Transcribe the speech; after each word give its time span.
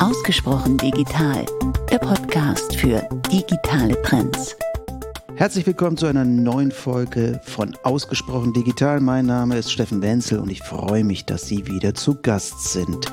Ausgesprochen 0.00 0.78
digital, 0.78 1.44
der 1.90 1.98
Podcast 1.98 2.74
für 2.74 3.06
digitale 3.30 4.00
Trends. 4.00 4.56
Herzlich 5.36 5.66
willkommen 5.66 5.98
zu 5.98 6.06
einer 6.06 6.24
neuen 6.24 6.72
Folge 6.72 7.38
von 7.44 7.76
Ausgesprochen 7.82 8.54
digital. 8.54 9.00
Mein 9.00 9.26
Name 9.26 9.58
ist 9.58 9.70
Steffen 9.70 10.00
Wenzel 10.00 10.38
und 10.38 10.48
ich 10.48 10.62
freue 10.62 11.04
mich, 11.04 11.26
dass 11.26 11.46
Sie 11.46 11.66
wieder 11.66 11.94
zu 11.94 12.14
Gast 12.22 12.72
sind. 12.72 13.12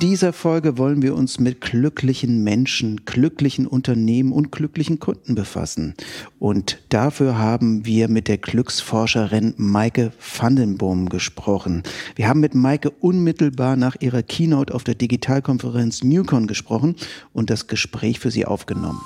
Dieser 0.00 0.32
Folge 0.32 0.78
wollen 0.78 1.02
wir 1.02 1.14
uns 1.14 1.38
mit 1.38 1.60
glücklichen 1.60 2.42
Menschen, 2.42 3.04
glücklichen 3.04 3.66
Unternehmen 3.66 4.32
und 4.32 4.50
glücklichen 4.50 4.98
Kunden 4.98 5.34
befassen. 5.34 5.94
Und 6.38 6.80
dafür 6.88 7.38
haben 7.38 7.84
wir 7.84 8.08
mit 8.08 8.26
der 8.26 8.38
Glücksforscherin 8.38 9.54
Maike 9.58 10.12
Vandenboom 10.18 11.10
gesprochen. 11.10 11.82
Wir 12.16 12.28
haben 12.28 12.40
mit 12.40 12.54
Maike 12.54 12.90
unmittelbar 12.90 13.76
nach 13.76 13.96
ihrer 14.00 14.22
Keynote 14.22 14.74
auf 14.74 14.84
der 14.84 14.94
Digitalkonferenz 14.94 16.02
Newcon 16.02 16.46
gesprochen 16.46 16.96
und 17.34 17.50
das 17.50 17.66
Gespräch 17.66 18.20
für 18.20 18.30
sie 18.30 18.46
aufgenommen. 18.46 19.00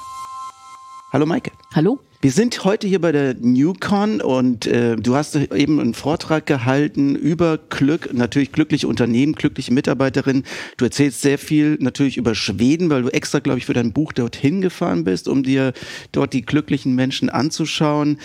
Hallo 1.12 1.26
Maike. 1.26 1.50
Hallo. 1.74 1.98
Wir 2.24 2.32
sind 2.32 2.64
heute 2.64 2.86
hier 2.86 3.02
bei 3.02 3.12
der 3.12 3.34
Newcon 3.38 4.22
und 4.22 4.66
äh, 4.66 4.96
du 4.96 5.14
hast 5.14 5.36
eben 5.36 5.78
einen 5.78 5.92
Vortrag 5.92 6.46
gehalten 6.46 7.16
über 7.16 7.58
Glück, 7.58 8.14
natürlich 8.14 8.50
glückliche 8.50 8.88
Unternehmen, 8.88 9.34
glückliche 9.34 9.74
Mitarbeiterinnen. 9.74 10.44
Du 10.78 10.86
erzählst 10.86 11.20
sehr 11.20 11.36
viel 11.36 11.76
natürlich 11.80 12.16
über 12.16 12.34
Schweden, 12.34 12.88
weil 12.88 13.02
du 13.02 13.08
extra, 13.10 13.40
glaube 13.40 13.58
ich, 13.58 13.66
für 13.66 13.74
dein 13.74 13.92
Buch 13.92 14.14
dorthin 14.14 14.62
gefahren 14.62 15.04
bist, 15.04 15.28
um 15.28 15.42
dir 15.42 15.74
dort 16.12 16.32
die 16.32 16.40
glücklichen 16.40 16.94
Menschen 16.94 17.28
anzuschauen. 17.28 18.16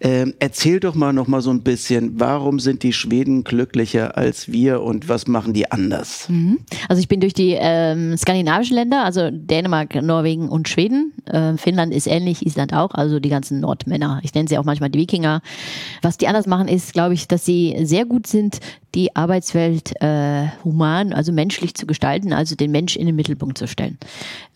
Ähm, 0.00 0.34
erzähl 0.38 0.78
doch 0.78 0.94
mal 0.94 1.12
noch 1.12 1.26
mal 1.26 1.40
so 1.40 1.50
ein 1.50 1.64
bisschen, 1.64 2.20
warum 2.20 2.60
sind 2.60 2.84
die 2.84 2.92
Schweden 2.92 3.42
glücklicher 3.42 4.16
als 4.16 4.52
wir 4.52 4.82
und 4.82 5.08
was 5.08 5.26
machen 5.26 5.52
die 5.52 5.68
anders? 5.68 6.28
Mhm. 6.28 6.60
Also 6.88 7.00
ich 7.00 7.08
bin 7.08 7.18
durch 7.18 7.34
die 7.34 7.56
ähm, 7.58 8.16
skandinavischen 8.16 8.76
Länder, 8.76 9.04
also 9.04 9.30
Dänemark, 9.32 10.00
Norwegen 10.00 10.48
und 10.48 10.68
Schweden. 10.68 11.12
Äh, 11.24 11.56
Finnland 11.56 11.92
ist 11.92 12.06
ähnlich, 12.06 12.46
Island 12.46 12.72
auch, 12.72 12.92
also 12.92 13.18
die 13.18 13.28
ganzen 13.28 13.47
ganzen 13.48 13.60
Nordmänner. 13.60 14.20
Ich 14.22 14.34
nenne 14.34 14.48
sie 14.48 14.58
auch 14.58 14.64
manchmal 14.64 14.90
die 14.90 14.98
Wikinger. 14.98 15.40
Was 16.02 16.18
die 16.18 16.28
anders 16.28 16.46
machen, 16.46 16.68
ist, 16.68 16.92
glaube 16.92 17.14
ich, 17.14 17.28
dass 17.28 17.44
sie 17.44 17.76
sehr 17.82 18.04
gut 18.04 18.26
sind, 18.26 18.60
die 18.94 19.14
Arbeitswelt 19.16 19.92
äh, 20.00 20.48
human, 20.64 21.12
also 21.12 21.32
menschlich 21.32 21.74
zu 21.74 21.86
gestalten, 21.86 22.32
also 22.32 22.56
den 22.56 22.70
Mensch 22.70 22.96
in 22.96 23.06
den 23.06 23.16
Mittelpunkt 23.16 23.58
zu 23.58 23.66
stellen. 23.66 23.98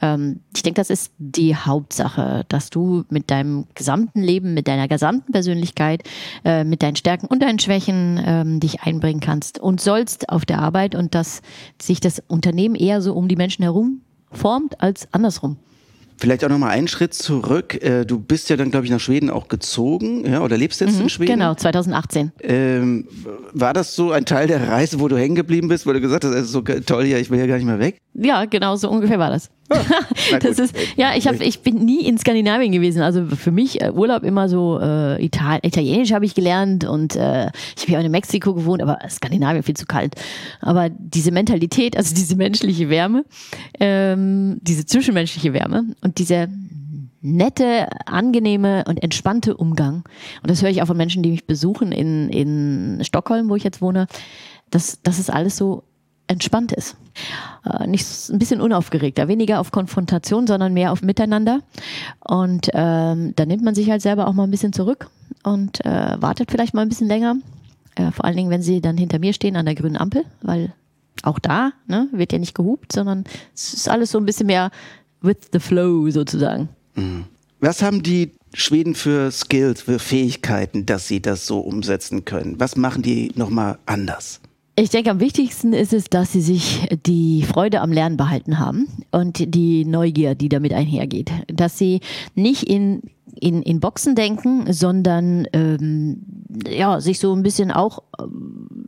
Ähm, 0.00 0.40
ich 0.54 0.62
denke, 0.62 0.80
das 0.80 0.90
ist 0.90 1.12
die 1.18 1.54
Hauptsache, 1.54 2.44
dass 2.48 2.70
du 2.70 3.04
mit 3.10 3.30
deinem 3.30 3.66
gesamten 3.74 4.22
Leben, 4.22 4.54
mit 4.54 4.68
deiner 4.68 4.88
gesamten 4.88 5.32
Persönlichkeit, 5.32 6.02
äh, 6.44 6.64
mit 6.64 6.82
deinen 6.82 6.96
Stärken 6.96 7.26
und 7.26 7.42
deinen 7.42 7.58
Schwächen 7.58 8.20
ähm, 8.24 8.60
dich 8.60 8.82
einbringen 8.82 9.20
kannst 9.20 9.58
und 9.58 9.80
sollst 9.80 10.28
auf 10.28 10.44
der 10.44 10.60
Arbeit 10.60 10.94
und 10.94 11.14
dass 11.14 11.42
sich 11.80 12.00
das 12.00 12.22
Unternehmen 12.26 12.74
eher 12.74 13.02
so 13.02 13.14
um 13.14 13.28
die 13.28 13.36
Menschen 13.36 13.62
herum 13.62 14.00
formt 14.30 14.80
als 14.80 15.08
andersrum. 15.12 15.58
Vielleicht 16.22 16.44
auch 16.44 16.48
nochmal 16.48 16.70
einen 16.70 16.86
Schritt 16.86 17.14
zurück. 17.14 17.82
Äh, 17.82 18.04
du 18.04 18.20
bist 18.20 18.48
ja 18.48 18.56
dann, 18.56 18.70
glaube 18.70 18.86
ich, 18.86 18.92
nach 18.92 19.00
Schweden 19.00 19.28
auch 19.28 19.48
gezogen, 19.48 20.24
ja, 20.24 20.40
oder 20.40 20.56
lebst 20.56 20.80
jetzt 20.80 20.94
mhm, 20.94 21.00
in 21.00 21.08
Schweden? 21.08 21.32
Genau, 21.32 21.52
2018. 21.56 22.30
Ähm, 22.44 23.08
war 23.52 23.72
das 23.72 23.96
so 23.96 24.12
ein 24.12 24.24
Teil 24.24 24.46
der 24.46 24.68
Reise, 24.68 25.00
wo 25.00 25.08
du 25.08 25.16
hängen 25.16 25.34
geblieben 25.34 25.66
bist, 25.66 25.84
wo 25.84 25.92
du 25.92 26.00
gesagt 26.00 26.24
hast, 26.24 26.30
es 26.30 26.44
ist 26.44 26.52
so 26.52 26.60
toll 26.60 27.06
hier, 27.06 27.18
ich 27.18 27.28
will 27.28 27.40
ja 27.40 27.46
gar 27.46 27.56
nicht 27.56 27.66
mehr 27.66 27.80
weg? 27.80 27.98
Ja, 28.14 28.44
genau, 28.44 28.76
so 28.76 28.90
ungefähr 28.90 29.18
war 29.18 29.30
das. 29.30 29.50
Ah, 29.70 30.38
das 30.40 30.58
ist, 30.58 30.76
ja, 30.96 31.14
ich, 31.16 31.26
hab, 31.26 31.40
ich 31.40 31.60
bin 31.60 31.84
nie 31.84 32.04
in 32.04 32.18
Skandinavien 32.18 32.72
gewesen. 32.72 33.00
Also 33.00 33.24
für 33.26 33.50
mich 33.50 33.80
äh, 33.80 33.90
Urlaub 33.90 34.22
immer 34.22 34.48
so 34.48 34.78
äh, 34.80 35.24
Ital 35.24 35.60
Italienisch 35.62 36.12
habe 36.12 36.26
ich 36.26 36.34
gelernt 36.34 36.84
und 36.84 37.16
äh, 37.16 37.50
ich 37.76 37.82
habe 37.82 37.92
ja 37.92 37.98
auch 37.98 38.04
in 38.04 38.10
Mexiko 38.10 38.54
gewohnt, 38.54 38.82
aber 38.82 38.98
Skandinavien 39.08 39.62
viel 39.62 39.76
zu 39.76 39.86
kalt. 39.86 40.14
Aber 40.60 40.90
diese 40.90 41.32
Mentalität, 41.32 41.96
also 41.96 42.14
diese 42.14 42.36
menschliche 42.36 42.90
Wärme, 42.90 43.24
ähm, 43.80 44.58
diese 44.60 44.84
zwischenmenschliche 44.84 45.54
Wärme 45.54 45.94
und 46.02 46.18
dieser 46.18 46.48
nette, 47.22 47.88
angenehme 48.06 48.84
und 48.86 49.02
entspannte 49.02 49.56
Umgang. 49.56 50.04
Und 50.42 50.50
das 50.50 50.60
höre 50.60 50.70
ich 50.70 50.82
auch 50.82 50.88
von 50.88 50.96
Menschen, 50.96 51.22
die 51.22 51.30
mich 51.30 51.46
besuchen 51.46 51.92
in, 51.92 52.28
in 52.28 53.04
Stockholm, 53.04 53.48
wo 53.48 53.56
ich 53.56 53.64
jetzt 53.64 53.80
wohne. 53.80 54.06
Das, 54.70 54.98
das 55.02 55.18
ist 55.18 55.30
alles 55.30 55.56
so 55.56 55.84
entspannt 56.26 56.72
ist. 56.72 56.96
Äh, 57.64 57.86
nicht 57.86 58.06
ein 58.30 58.38
bisschen 58.38 58.60
unaufgeregter, 58.60 59.28
weniger 59.28 59.60
auf 59.60 59.70
Konfrontation, 59.70 60.46
sondern 60.46 60.72
mehr 60.72 60.92
auf 60.92 61.02
Miteinander. 61.02 61.60
Und 62.20 62.68
ähm, 62.72 63.34
da 63.36 63.46
nimmt 63.46 63.62
man 63.62 63.74
sich 63.74 63.90
halt 63.90 64.02
selber 64.02 64.26
auch 64.26 64.32
mal 64.32 64.44
ein 64.44 64.50
bisschen 64.50 64.72
zurück 64.72 65.10
und 65.42 65.84
äh, 65.84 66.16
wartet 66.20 66.50
vielleicht 66.50 66.74
mal 66.74 66.82
ein 66.82 66.88
bisschen 66.88 67.08
länger. 67.08 67.36
Äh, 67.94 68.10
vor 68.12 68.24
allen 68.24 68.36
Dingen, 68.36 68.50
wenn 68.50 68.62
sie 68.62 68.80
dann 68.80 68.96
hinter 68.96 69.18
mir 69.18 69.32
stehen 69.32 69.56
an 69.56 69.66
der 69.66 69.74
grünen 69.74 69.96
Ampel, 69.96 70.24
weil 70.40 70.72
auch 71.22 71.38
da 71.38 71.72
ne, 71.86 72.08
wird 72.12 72.32
ja 72.32 72.38
nicht 72.38 72.54
gehupt, 72.54 72.92
sondern 72.92 73.24
es 73.54 73.74
ist 73.74 73.88
alles 73.88 74.10
so 74.10 74.18
ein 74.18 74.26
bisschen 74.26 74.46
mehr 74.46 74.70
with 75.20 75.36
the 75.52 75.60
flow 75.60 76.10
sozusagen. 76.10 76.68
Mhm. 76.94 77.24
Was 77.60 77.82
haben 77.82 78.02
die 78.02 78.32
Schweden 78.54 78.94
für 78.94 79.30
Skills, 79.30 79.82
für 79.82 79.98
Fähigkeiten, 79.98 80.84
dass 80.84 81.06
sie 81.06 81.22
das 81.22 81.46
so 81.46 81.60
umsetzen 81.60 82.24
können? 82.24 82.58
Was 82.58 82.76
machen 82.76 83.02
die 83.02 83.30
nochmal 83.36 83.78
anders? 83.86 84.40
Ich 84.74 84.88
denke, 84.88 85.10
am 85.10 85.20
wichtigsten 85.20 85.74
ist 85.74 85.92
es, 85.92 86.04
dass 86.04 86.32
sie 86.32 86.40
sich 86.40 86.88
die 87.04 87.42
Freude 87.42 87.82
am 87.82 87.92
Lernen 87.92 88.16
behalten 88.16 88.58
haben 88.58 88.88
und 89.10 89.54
die 89.54 89.84
Neugier, 89.84 90.34
die 90.34 90.48
damit 90.48 90.72
einhergeht. 90.72 91.30
Dass 91.48 91.76
sie 91.76 92.00
nicht 92.34 92.62
in, 92.62 93.02
in, 93.38 93.60
in 93.60 93.80
Boxen 93.80 94.14
denken, 94.14 94.72
sondern 94.72 95.46
ähm, 95.52 96.22
ja, 96.66 97.02
sich 97.02 97.18
so 97.18 97.34
ein 97.34 97.42
bisschen 97.42 97.70
auch 97.70 98.02
ähm, 98.18 98.86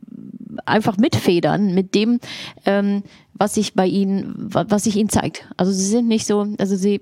einfach 0.65 0.97
mitfedern 0.97 1.75
mit 1.75 1.93
dem, 1.93 2.19
ähm, 2.65 3.03
was 3.33 3.55
sich 3.55 3.73
bei 3.73 3.85
ihnen, 3.85 4.33
was 4.37 4.85
sich 4.85 4.95
ihnen 4.95 5.09
zeigt. 5.09 5.47
Also 5.57 5.71
sie 5.71 5.85
sind 5.85 6.07
nicht 6.07 6.25
so, 6.25 6.47
also 6.57 6.75
sie, 6.75 7.01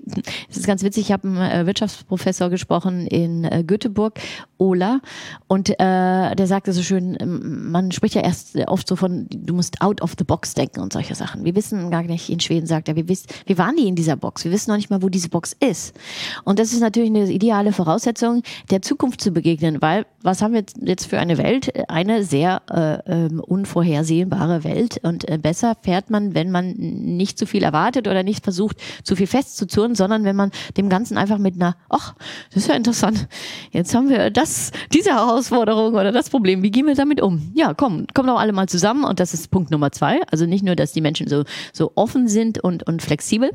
es 0.50 0.58
ist 0.58 0.68
ganz 0.68 0.84
witzig, 0.84 1.06
ich 1.06 1.12
habe 1.12 1.28
einen 1.28 1.38
äh, 1.38 1.66
Wirtschaftsprofessor 1.68 2.50
gesprochen 2.50 3.06
in 3.08 3.44
äh, 3.44 3.64
Göteborg, 3.64 4.20
Ola, 4.64 5.00
und 5.48 5.70
äh, 5.70 6.36
der 6.36 6.48
sagte 6.48 6.74
so 6.74 6.82
schön, 6.82 7.16
ähm, 7.20 7.72
man 7.72 7.92
spricht 7.92 8.16
ja 8.16 8.22
erst 8.22 8.58
oft 8.68 8.88
so 8.88 8.96
von, 8.96 9.28
du 9.30 9.54
musst 9.54 9.82
out 9.82 10.02
of 10.02 10.16
the 10.18 10.24
box 10.24 10.54
denken 10.54 10.82
und 10.82 10.94
solche 10.94 11.16
Sachen. 11.16 11.46
Wir 11.46 11.56
wissen 11.56 11.90
gar 11.92 12.04
nicht, 12.04 12.30
in 12.30 12.40
Schweden 12.40 12.68
sagt 12.68 12.90
er, 12.90 12.96
wir, 12.96 13.08
wissen, 13.08 13.28
wir 13.46 13.58
waren 13.58 13.76
nie 13.76 13.88
in 13.88 13.96
dieser 13.96 14.16
Box, 14.16 14.44
wir 14.44 14.52
wissen 14.52 14.72
noch 14.72 14.78
nicht 14.78 14.90
mal, 14.90 15.02
wo 15.02 15.10
diese 15.10 15.30
Box 15.30 15.56
ist. 15.60 15.96
Und 16.44 16.60
das 16.60 16.74
ist 16.74 16.80
natürlich 16.80 17.10
eine 17.10 17.32
ideale 17.32 17.72
Voraussetzung, 17.72 18.44
der 18.72 18.82
Zukunft 18.82 19.22
zu 19.22 19.32
begegnen, 19.32 19.82
weil 19.82 20.06
was 20.22 20.42
haben 20.42 20.54
wir 20.54 20.64
jetzt 20.82 21.06
für 21.06 21.20
eine 21.20 21.38
Welt? 21.38 21.90
Eine 21.90 22.24
sehr 22.24 22.62
äh, 22.70 23.26
ähm, 23.26 23.40
unvorhersehbare 23.40 24.64
Welt 24.64 25.00
und 25.04 25.30
äh, 25.30 25.38
besser 25.38 25.76
fährt 25.82 26.10
man 26.10 26.34
wenn 26.34 26.52
man 26.52 26.72
nicht 26.74 27.38
zu 27.38 27.46
viel 27.46 27.64
erwartet 27.64 28.08
oder 28.08 28.24
nicht 28.24 28.44
versucht, 28.44 28.78
zu 29.04 29.16
viel 29.16 29.28
festzuzurren, 29.28 29.96
sondern 29.96 30.24
wenn 30.24 30.36
man 30.36 30.52
dem 30.78 30.90
Ganzen 30.90 31.18
einfach 31.18 31.38
mit 31.38 31.56
einer, 31.56 31.76
ach, 31.90 32.16
das 32.54 32.64
ist 32.64 32.70
ja 32.70 32.76
interessant, 32.76 33.28
jetzt 33.72 33.94
haben 33.94 34.10
wir 34.10 34.30
das, 34.30 34.53
diese 34.94 35.12
Herausforderung 35.12 35.94
oder 35.94 36.12
das 36.12 36.30
Problem, 36.30 36.64
wie 36.64 36.72
gehen 36.72 36.88
wir 36.88 36.96
damit 36.96 37.22
um? 37.22 37.52
Ja, 37.54 37.74
komm, 37.74 38.08
kommen 38.14 38.28
doch 38.28 38.40
alle 38.40 38.54
mal 38.54 38.68
zusammen 38.68 39.04
und 39.04 39.20
das 39.20 39.34
ist 39.34 39.52
Punkt 39.52 39.72
Nummer 39.72 39.92
zwei. 39.92 40.22
Also 40.32 40.46
nicht 40.46 40.64
nur, 40.64 40.76
dass 40.76 40.92
die 40.92 41.02
Menschen 41.02 41.28
so, 41.28 41.44
so 41.72 41.92
offen 41.96 42.28
sind 42.28 42.64
und, 42.64 42.84
und 42.84 43.02
flexibel. 43.02 43.52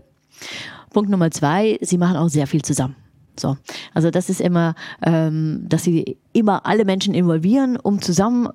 Punkt 0.91 1.11
Nummer 1.11 1.31
zwei, 1.31 1.79
sie 1.81 1.99
machen 1.99 2.17
auch 2.17 2.29
sehr 2.29 2.47
viel 2.47 2.63
zusammen. 2.63 2.97
So, 3.39 3.57
also 3.95 4.11
das 4.11 4.31
ist 4.31 4.41
immer, 4.41 4.75
ähm, 5.03 5.65
dass 5.69 5.85
sie 5.85 6.17
immer 6.33 6.67
alle 6.67 6.85
Menschen 6.85 7.15
involvieren, 7.15 7.77
um 7.77 8.01
zusammen 8.03 8.49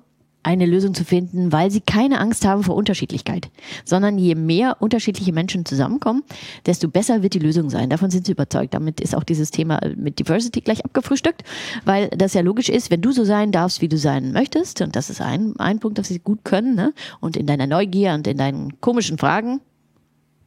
eine 0.44 0.66
Lösung 0.66 0.94
zu 0.94 1.04
finden, 1.04 1.50
weil 1.52 1.70
sie 1.70 1.80
keine 1.80 2.20
Angst 2.20 2.46
haben 2.46 2.62
vor 2.62 2.76
Unterschiedlichkeit, 2.76 3.50
sondern 3.84 4.18
je 4.18 4.34
mehr 4.34 4.76
unterschiedliche 4.80 5.32
Menschen 5.32 5.64
zusammenkommen, 5.64 6.22
desto 6.66 6.88
besser 6.88 7.22
wird 7.22 7.34
die 7.34 7.38
Lösung 7.38 7.70
sein. 7.70 7.90
Davon 7.90 8.10
sind 8.10 8.26
sie 8.26 8.32
überzeugt. 8.32 8.74
Damit 8.74 9.00
ist 9.00 9.16
auch 9.16 9.24
dieses 9.24 9.50
Thema 9.50 9.80
mit 9.96 10.18
Diversity 10.18 10.60
gleich 10.60 10.84
abgefrühstückt, 10.84 11.42
weil 11.84 12.08
das 12.08 12.34
ja 12.34 12.42
logisch 12.42 12.68
ist, 12.68 12.90
wenn 12.90 13.00
du 13.00 13.10
so 13.10 13.24
sein 13.24 13.52
darfst, 13.52 13.80
wie 13.80 13.88
du 13.88 13.96
sein 13.96 14.32
möchtest, 14.32 14.82
und 14.82 14.94
das 14.94 15.10
ist 15.10 15.20
ein, 15.20 15.58
ein 15.58 15.80
Punkt, 15.80 15.98
dass 15.98 16.08
sie 16.08 16.18
gut 16.18 16.44
können, 16.44 16.74
ne? 16.74 16.92
und 17.20 17.36
in 17.36 17.46
deiner 17.46 17.66
Neugier 17.66 18.12
und 18.12 18.26
in 18.26 18.36
deinen 18.36 18.80
komischen 18.80 19.18
Fragen, 19.18 19.60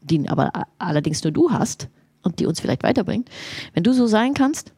die 0.01 0.29
aber 0.29 0.51
allerdings 0.77 1.23
nur 1.23 1.33
du 1.33 1.51
hast 1.51 1.89
und 2.21 2.39
die 2.39 2.45
uns 2.45 2.59
vielleicht 2.59 2.83
weiterbringt, 2.83 3.29
wenn 3.73 3.83
du 3.83 3.93
so 3.93 4.05
sein 4.05 4.35
kannst 4.35 4.73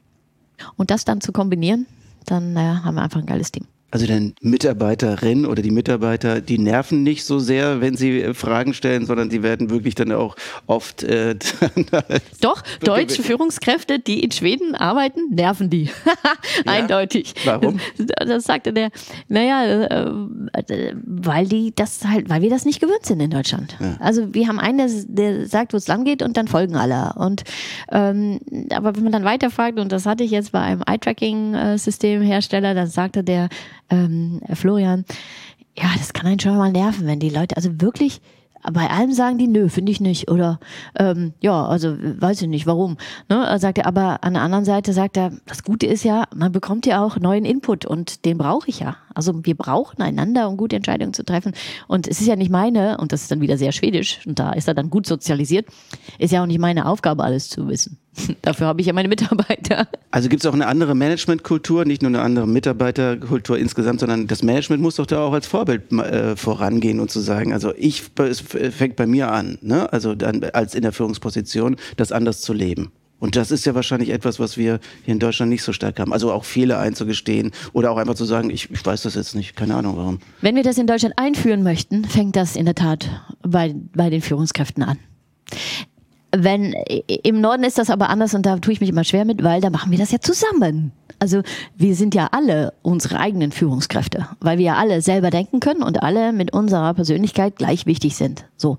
und 0.77 0.91
das 0.91 1.03
dann 1.03 1.19
zu 1.19 1.33
kombinieren, 1.33 1.85
dann 2.25 2.55
äh, 2.55 2.59
haben 2.59 2.95
wir 2.95 3.01
einfach 3.01 3.19
ein 3.19 3.25
geiles 3.25 3.51
Team. 3.51 3.65
Also 3.91 4.05
den 4.05 4.35
Mitarbeiterin 4.41 5.47
oder 5.47 5.63
die 5.63 5.71
Mitarbeiter, 5.71 6.41
die 6.41 6.59
nerven 6.59 7.01
nicht 7.01 7.25
so 7.25 7.39
sehr, 7.39 7.81
wenn 7.81 7.97
sie 7.97 8.21
äh, 8.21 8.33
Fragen 8.35 8.75
stellen, 8.75 9.07
sondern 9.07 9.29
die 9.29 9.41
werden 9.41 9.71
wirklich 9.71 9.95
dann 9.95 10.11
auch 10.11 10.35
oft. 10.67 11.01
Äh, 11.03 11.35
Doch, 12.41 12.61
deutsche 12.81 13.23
Führungskräfte, 13.23 13.97
die 13.97 14.23
in 14.23 14.31
Schweden 14.31 14.75
arbeiten, 14.75 15.33
nerven 15.33 15.71
die. 15.71 15.89
Eindeutig. 16.67 17.33
Warum? 17.45 17.79
Das, 17.97 18.27
das, 18.27 18.43
sagte 18.43 18.73
der. 18.73 18.89
Naja, 19.27 19.85
äh, 19.85 20.93
weil 21.05 21.47
die 21.47 21.73
das 21.75 22.05
halt, 22.05 22.29
weil 22.29 22.43
wir 22.43 22.49
das 22.51 22.65
nicht 22.65 22.79
gewöhnt 22.79 23.05
sind 23.05 23.19
in 23.19 23.31
Deutschland. 23.31 23.75
Ja. 23.79 23.97
Also 23.99 24.33
wir 24.35 24.47
haben 24.47 24.59
einen, 24.59 25.07
der, 25.07 25.33
der 25.33 25.47
sagt, 25.47 25.73
wo 25.73 25.77
es 25.77 25.87
lang 25.87 26.05
geht 26.05 26.21
und 26.21 26.37
dann 26.37 26.47
folgen 26.47 26.75
alle. 26.75 27.13
Und 27.15 27.43
ähm, 27.91 28.39
aber 28.71 28.95
wenn 28.95 29.03
man 29.03 29.11
dann 29.11 29.23
weiterfragt, 29.23 29.79
und 29.79 29.91
das 29.91 30.05
hatte 30.05 30.23
ich 30.23 30.31
jetzt 30.31 30.51
bei 30.51 30.59
einem 30.59 30.83
Eye-Tracking-Systemhersteller, 30.85 32.75
dann 32.75 32.87
sagte 32.87 33.23
der 33.23 33.49
ähm, 33.89 34.41
Florian, 34.53 35.05
ja, 35.77 35.89
das 35.97 36.13
kann 36.13 36.27
einen 36.27 36.39
schon 36.39 36.57
mal 36.57 36.71
nerven, 36.71 37.07
wenn 37.07 37.19
die 37.19 37.29
Leute 37.29 37.55
also 37.55 37.81
wirklich 37.81 38.21
bei 38.73 38.89
allem 38.89 39.13
sagen 39.13 39.37
die, 39.37 39.47
nö, 39.47 39.69
finde 39.69 39.91
ich 39.91 40.01
nicht. 40.01 40.29
Oder 40.29 40.59
ähm, 40.97 41.33
ja, 41.39 41.65
also 41.65 41.95
weiß 41.97 42.41
ich 42.41 42.47
nicht, 42.47 42.67
warum. 42.67 42.97
Ne? 43.29 43.57
Sagt 43.59 43.77
er, 43.77 43.85
aber 43.85 44.23
an 44.23 44.33
der 44.33 44.43
anderen 44.43 44.65
Seite 44.65 44.93
sagt 44.93 45.17
er, 45.17 45.31
das 45.45 45.63
Gute 45.63 45.85
ist 45.87 46.03
ja, 46.03 46.25
man 46.35 46.51
bekommt 46.51 46.85
ja 46.85 47.03
auch 47.03 47.17
neuen 47.17 47.45
Input 47.45 47.85
und 47.85 48.25
den 48.25 48.37
brauche 48.37 48.69
ich 48.69 48.79
ja. 48.79 48.97
Also 49.13 49.45
wir 49.45 49.55
brauchen 49.55 50.01
einander, 50.01 50.49
um 50.49 50.57
gute 50.57 50.75
Entscheidungen 50.75 51.13
zu 51.13 51.23
treffen. 51.23 51.53
Und 51.87 52.07
es 52.07 52.21
ist 52.21 52.27
ja 52.27 52.35
nicht 52.35 52.51
meine, 52.51 52.97
und 52.97 53.11
das 53.11 53.23
ist 53.23 53.31
dann 53.31 53.41
wieder 53.41 53.57
sehr 53.57 53.71
schwedisch, 53.71 54.19
und 54.25 54.39
da 54.39 54.51
ist 54.51 54.67
er 54.67 54.73
dann 54.73 54.89
gut 54.89 55.05
sozialisiert, 55.05 55.67
ist 56.17 56.31
ja 56.31 56.41
auch 56.41 56.47
nicht 56.47 56.59
meine 56.59 56.85
Aufgabe, 56.85 57.23
alles 57.23 57.49
zu 57.49 57.67
wissen. 57.67 57.97
Dafür 58.41 58.67
habe 58.67 58.81
ich 58.81 58.87
ja 58.87 58.93
meine 58.93 59.07
Mitarbeiter. 59.07 59.87
Also 60.11 60.29
gibt 60.29 60.43
es 60.43 60.49
auch 60.49 60.53
eine 60.53 60.67
andere 60.67 60.95
Managementkultur, 60.95 61.85
nicht 61.85 62.01
nur 62.01 62.09
eine 62.09 62.21
andere 62.21 62.47
Mitarbeiterkultur 62.47 63.57
insgesamt, 63.57 63.99
sondern 63.99 64.27
das 64.27 64.43
Management 64.43 64.81
muss 64.81 64.95
doch 64.95 65.05
da 65.05 65.21
auch 65.21 65.33
als 65.33 65.47
Vorbild 65.47 65.91
äh, 65.91 66.35
vorangehen 66.35 66.99
und 66.99 67.11
zu 67.11 67.19
sagen, 67.19 67.53
also 67.53 67.73
ich, 67.77 68.03
es 68.17 68.41
fängt 68.41 68.95
bei 68.95 69.05
mir 69.05 69.31
an, 69.31 69.57
ne? 69.61 69.91
also 69.91 70.15
dann 70.15 70.43
als 70.43 70.75
in 70.75 70.81
der 70.81 70.91
Führungsposition, 70.91 71.75
das 71.97 72.11
anders 72.11 72.41
zu 72.41 72.53
leben. 72.53 72.91
Und 73.19 73.35
das 73.35 73.51
ist 73.51 73.65
ja 73.65 73.75
wahrscheinlich 73.75 74.09
etwas, 74.11 74.39
was 74.39 74.57
wir 74.57 74.79
hier 75.03 75.13
in 75.13 75.19
Deutschland 75.19 75.49
nicht 75.49 75.63
so 75.63 75.73
stark 75.73 75.99
haben. 75.99 76.13
Also 76.13 76.31
auch 76.31 76.45
Fehler 76.45 76.79
einzugestehen 76.79 77.51
oder 77.73 77.91
auch 77.91 77.97
einfach 77.97 78.15
zu 78.15 78.23
sagen, 78.23 78.49
ich, 78.49 78.71
ich 78.71 78.85
weiß 78.85 79.01
das 79.03 79.15
jetzt 79.15 79.35
nicht, 79.35 79.57
keine 79.57 79.75
Ahnung 79.75 79.97
warum. 79.97 80.19
Wenn 80.41 80.55
wir 80.55 80.63
das 80.63 80.77
in 80.77 80.87
Deutschland 80.87 81.15
einführen 81.17 81.61
möchten, 81.61 82.05
fängt 82.05 82.37
das 82.37 82.55
in 82.55 82.63
der 82.65 82.75
Tat 82.75 83.09
bei, 83.41 83.75
bei 83.93 84.09
den 84.09 84.21
Führungskräften 84.21 84.83
an. 84.83 84.97
Wenn 86.31 86.73
im 87.23 87.41
Norden 87.41 87.63
ist 87.63 87.77
das 87.77 87.89
aber 87.89 88.09
anders 88.09 88.33
und 88.33 88.45
da 88.45 88.57
tue 88.57 88.73
ich 88.73 88.81
mich 88.81 88.89
immer 88.89 89.03
schwer 89.03 89.25
mit, 89.25 89.43
weil 89.43 89.61
da 89.61 89.69
machen 89.69 89.91
wir 89.91 89.97
das 89.97 90.11
ja 90.11 90.19
zusammen. 90.19 90.91
Also 91.17 91.41
wir 91.75 91.95
sind 91.95 92.15
ja 92.15 92.29
alle 92.31 92.73
unsere 92.81 93.19
eigenen 93.19 93.51
Führungskräfte, 93.51 94.27
weil 94.39 94.57
wir 94.57 94.65
ja 94.65 94.75
alle 94.75 95.01
selber 95.01 95.31
denken 95.31 95.59
können 95.59 95.83
und 95.83 96.01
alle 96.01 96.31
mit 96.31 96.53
unserer 96.53 96.93
Persönlichkeit 96.93 97.57
gleich 97.57 97.85
wichtig 97.85 98.15
sind. 98.15 98.45
So, 98.55 98.77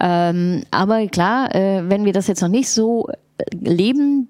ähm, 0.00 0.62
aber 0.70 1.06
klar, 1.08 1.54
äh, 1.54 1.82
wenn 1.88 2.04
wir 2.04 2.12
das 2.12 2.26
jetzt 2.26 2.40
noch 2.40 2.48
nicht 2.48 2.70
so 2.70 3.08
leben, 3.52 4.28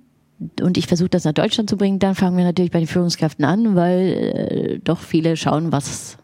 und 0.61 0.77
ich 0.79 0.87
versuche 0.87 1.09
das 1.09 1.25
nach 1.25 1.33
Deutschland 1.33 1.69
zu 1.69 1.77
bringen, 1.77 1.99
dann 1.99 2.15
fangen 2.15 2.37
wir 2.37 2.45
natürlich 2.45 2.71
bei 2.71 2.79
den 2.79 2.87
Führungskräften 2.87 3.45
an, 3.45 3.75
weil 3.75 3.99
äh, 4.07 4.79
doch 4.79 5.01
viele 5.01 5.37
schauen, 5.37 5.73
was? 5.73 6.17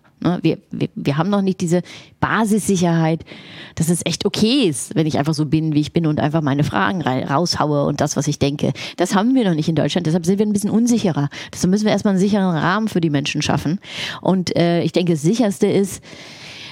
Wir, 0.43 0.59
wir, 0.71 0.89
wir 0.95 1.17
haben 1.17 1.31
noch 1.31 1.43
nicht 1.43 1.61
diese 1.61 1.83
Basissicherheit, 2.21 3.25
dass 3.75 3.89
es 3.89 4.01
echt 4.05 4.25
okay 4.25 4.65
ist, 4.69 4.95
wenn 4.95 5.07
ich 5.07 5.19
einfach 5.19 5.35
so 5.35 5.47
bin, 5.47 5.75
wie 5.75 5.81
ich 5.81 5.93
bin 5.93 6.07
und 6.07 6.21
einfach 6.21 6.41
meine 6.41 6.65
Fragen 6.65 7.03
raushaue 7.03 7.85
und 7.85 8.01
das, 8.01 8.17
was 8.17 8.27
ich 8.27 8.39
denke. 8.39 8.73
Das 8.97 9.15
haben 9.15 9.35
wir 9.35 9.45
noch 9.45 9.55
nicht 9.55 9.69
in 9.69 9.75
Deutschland. 9.75 10.07
Deshalb 10.07 10.25
sind 10.27 10.39
wir 10.39 10.47
ein 10.47 10.53
bisschen 10.53 10.71
unsicherer. 10.71 11.29
Deshalb 11.53 11.71
müssen 11.71 11.85
wir 11.85 11.93
erstmal 11.93 12.13
einen 12.13 12.21
sicheren 12.21 12.57
Rahmen 12.57 12.89
für 12.89 13.01
die 13.01 13.11
Menschen 13.11 13.43
schaffen. 13.43 13.79
Und 14.21 14.57
äh, 14.57 14.83
ich 14.83 14.93
denke, 14.93 15.13
das 15.13 15.23
Sicherste 15.23 15.67
ist, 15.67 16.03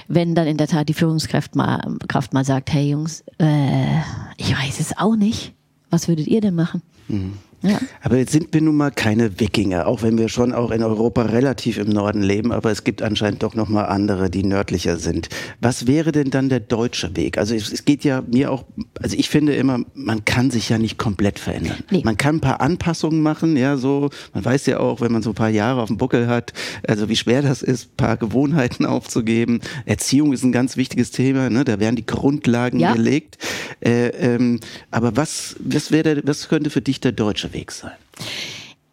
wenn 0.09 0.35
dann 0.35 0.47
in 0.47 0.57
der 0.57 0.69
Tat 0.69 0.89
die 0.89 0.95
Führungskraft 0.95 1.55
mal, 1.55 1.81
Kraft 2.09 2.33
mal 2.33 2.45
sagt, 2.45 2.73
hey 2.73 2.91
Jungs, 2.91 3.25
äh, 3.39 3.99
ich 4.37 4.57
weiß 4.57 4.81
es 4.81 4.97
auch 4.97 5.17
nicht. 5.17 5.55
Was 5.91 6.09
würdet 6.09 6.27
ihr 6.27 6.41
denn 6.41 6.55
machen? 6.55 6.83
Mhm. 7.09 7.35
Ja. 7.63 7.79
Aber 8.03 8.17
jetzt 8.19 8.33
sind 8.33 8.53
wir 8.53 8.61
nun 8.61 8.77
mal 8.77 8.91
keine 8.91 9.39
Wikinger, 9.39 9.87
auch 9.87 10.03
wenn 10.03 10.19
wir 10.19 10.29
schon 10.29 10.53
auch 10.53 10.71
in 10.71 10.83
Europa 10.83 11.23
relativ 11.23 11.79
im 11.79 11.89
Norden 11.89 12.23
leben, 12.23 12.53
aber 12.53 12.71
es 12.71 12.85
gibt 12.85 13.03
anscheinend 13.03 13.43
doch 13.43 13.55
noch 13.55 13.69
mal 13.69 13.85
andere, 13.85 14.31
die 14.31 14.43
nördlicher 14.43 14.97
sind. 14.97 15.29
Was 15.61 15.87
wäre 15.87 16.11
denn 16.13 16.31
dann 16.31 16.49
der 16.49 16.61
deutsche 16.61 17.17
Weg? 17.17 17.39
Also 17.39 17.55
es, 17.55 17.73
es 17.73 17.85
geht 17.85 18.03
ja 18.05 18.23
mir 18.27 18.51
auch, 18.51 18.65
also 19.01 19.17
ich 19.17 19.29
finde 19.29 19.55
immer, 19.55 19.81
man 19.95 20.25
kann 20.25 20.51
sich 20.51 20.69
ja 20.69 20.79
nicht 20.79 20.99
komplett 20.99 21.39
verändern. 21.39 21.85
Nee. 21.91 22.03
Man 22.05 22.17
kann 22.17 22.37
ein 22.37 22.41
paar 22.41 22.61
Anpassungen 22.61 23.23
machen, 23.23 23.57
ja, 23.57 23.77
so, 23.77 24.11
man 24.35 24.45
weiß 24.45 24.67
ja 24.67 24.81
auch, 24.81 25.01
wenn 25.01 25.13
man 25.13 25.23
so 25.23 25.31
ein 25.31 25.35
paar 25.35 25.49
Jahre 25.49 25.83
auf 25.83 25.89
dem 25.89 25.99
Buckel 25.99 26.27
hat, 26.27 26.53
also 26.87 27.09
wie 27.09 27.17
schwer 27.17 27.43
das 27.43 27.63
ist, 27.63 27.93
ein 27.93 27.97
paar 27.97 28.17
Gewohnheiten 28.17 28.87
aufzugeben. 28.93 29.61
Erziehung 29.87 30.33
ist 30.33 30.43
ein 30.43 30.53
ganz 30.53 30.77
wichtiges 30.77 31.13
Thema, 31.13 31.49
ne? 31.49 31.65
da 31.65 31.79
werden 31.79 31.97
die 31.97 32.07
Grundlagen 32.07 32.81
ja. 32.81 32.93
gelegt. 32.93 33.39
Äh, 33.81 34.09
ähm, 34.09 34.59
aber 34.91 35.17
was, 35.17 35.57
was 35.61 35.93
wäre, 35.93 36.23
was 36.25 36.49
könnte 36.49 36.71
für 36.71 36.83
dich 36.83 37.01
der 37.01 37.13
deutsche 37.13 37.52
Weg 37.53 37.73
sein? 37.73 37.93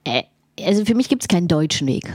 Äh, 0.04 0.24
also 0.62 0.86
für 0.86 0.96
mich 0.96 1.10
gibt 1.10 1.24
es 1.24 1.28
keinen 1.28 1.48
deutschen 1.48 1.88
Weg. 1.88 2.12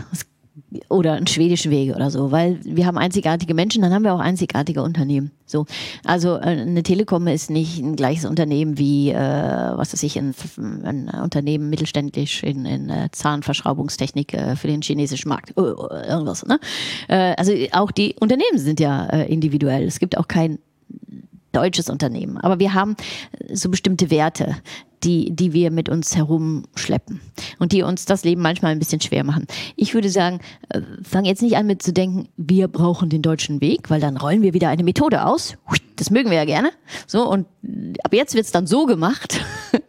oder 0.89 1.15
einen 1.15 1.27
schwedischen 1.27 1.71
Weg 1.71 1.95
oder 1.95 2.11
so, 2.11 2.31
weil 2.31 2.61
wir 2.65 2.87
haben 2.87 2.99
einzigartige 2.99 3.55
Menschen, 3.55 3.83
dann 3.83 3.93
haben 3.93 4.05
wir 4.05 4.15
auch 4.15 4.21
einzigartige 4.21 4.83
Unternehmen. 4.83 5.31
So, 5.47 5.67
also 6.05 6.37
äh, 6.37 6.63
eine 6.63 6.83
Telekom 6.83 7.27
ist 7.27 7.51
nicht 7.51 7.79
ein 7.79 7.97
gleiches 7.97 8.25
Unternehmen 8.25 8.79
wie, 8.79 9.11
äh, 9.11 9.17
was 9.17 9.93
weiß 9.93 10.03
ich, 10.03 10.19
ein, 10.19 10.35
ein 10.85 11.09
Unternehmen 11.09 11.71
mittelständisch 11.71 12.43
in, 12.43 12.67
in 12.67 12.89
äh, 12.89 13.09
Zahnverschraubungstechnik 13.11 14.35
äh, 14.35 14.57
für 14.57 14.69
den 14.69 14.83
chinesischen 14.83 15.29
Markt, 15.29 15.51
äh, 15.57 15.61
irgendwas. 15.61 16.45
Ne? 16.47 16.59
Also 17.09 17.53
auch 17.73 17.91
die 17.91 18.15
Unternehmen 18.21 18.59
sind 18.59 18.81
ja 18.81 19.05
individuell. 19.05 19.85
Es 19.85 19.99
gibt 19.99 20.17
auch 20.17 20.29
kein 20.29 20.59
deutsches 21.53 21.89
Unternehmen. 21.89 22.39
Aber 22.39 22.59
wir 22.59 22.75
haben 22.75 22.97
so 23.53 23.69
bestimmte 23.71 24.11
Werte, 24.11 24.57
die, 25.05 25.35
die 25.35 25.53
wir 25.53 25.71
mit 25.71 25.89
uns 25.89 26.17
herumschleppen 26.17 27.21
und 27.59 27.73
die 27.73 27.83
uns 27.83 28.05
das 28.05 28.25
Leben 28.25 28.43
manchmal 28.43 28.73
ein 28.73 28.79
bisschen 28.79 29.01
schwer 29.01 29.25
machen. 29.25 29.47
Ich 29.77 29.95
würde 29.95 30.09
sagen, 30.09 30.41
äh, 30.71 30.81
fang 31.03 31.25
jetzt 31.25 31.43
nicht 31.43 31.57
an 31.57 31.67
mit 31.67 31.83
zu 31.83 31.93
denken, 31.93 32.29
wir 32.37 32.69
brauchen 32.69 33.11
den 33.11 33.23
deutschen 33.23 33.61
Weg, 33.61 33.91
weil 33.91 34.01
dann 34.01 34.17
rollen 34.17 34.43
wir 34.43 34.55
wieder 34.55 34.69
eine 34.69 34.85
Methode 34.85 35.25
aus. 35.27 35.57
Das 35.97 36.11
mögen 36.11 36.31
wir 36.31 36.37
ja 36.37 36.45
gerne. 36.45 36.71
So, 37.07 37.29
und 37.29 37.47
ab 38.03 38.13
jetzt 38.13 38.35
wird 38.35 38.47
es 38.47 38.53
dann 38.53 38.67
so 38.67 38.87
gemacht. 38.87 39.41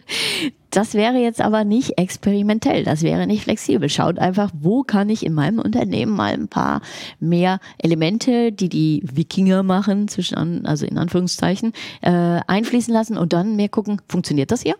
Das 0.70 0.94
wäre 0.94 1.18
jetzt 1.20 1.40
aber 1.40 1.64
nicht 1.64 1.98
experimentell, 1.98 2.84
das 2.84 3.02
wäre 3.02 3.28
nicht 3.28 3.44
flexibel. 3.44 3.88
Schaut 3.88 4.20
einfach, 4.20 4.52
wo 4.54 4.84
kann 4.84 5.10
ich 5.10 5.26
in 5.26 5.34
meinem 5.34 5.60
Unternehmen 5.60 6.12
mal 6.12 6.34
ein 6.34 6.50
paar 6.50 6.82
mehr 7.22 7.60
Elemente, 7.78 8.52
die 8.52 8.68
die 8.68 9.02
Wikinger 9.10 9.64
machen, 9.64 10.10
zwischen, 10.10 10.66
also 10.66 10.86
in 10.86 10.98
Anführungszeichen, 10.98 11.72
äh, 12.02 12.42
einfließen 12.46 12.94
lassen 12.94 13.18
und 13.18 13.32
dann 13.32 13.56
mehr 13.56 13.70
gucken, 13.70 14.02
funktioniert 14.10 14.52
das 14.52 14.64
hier? 14.64 14.76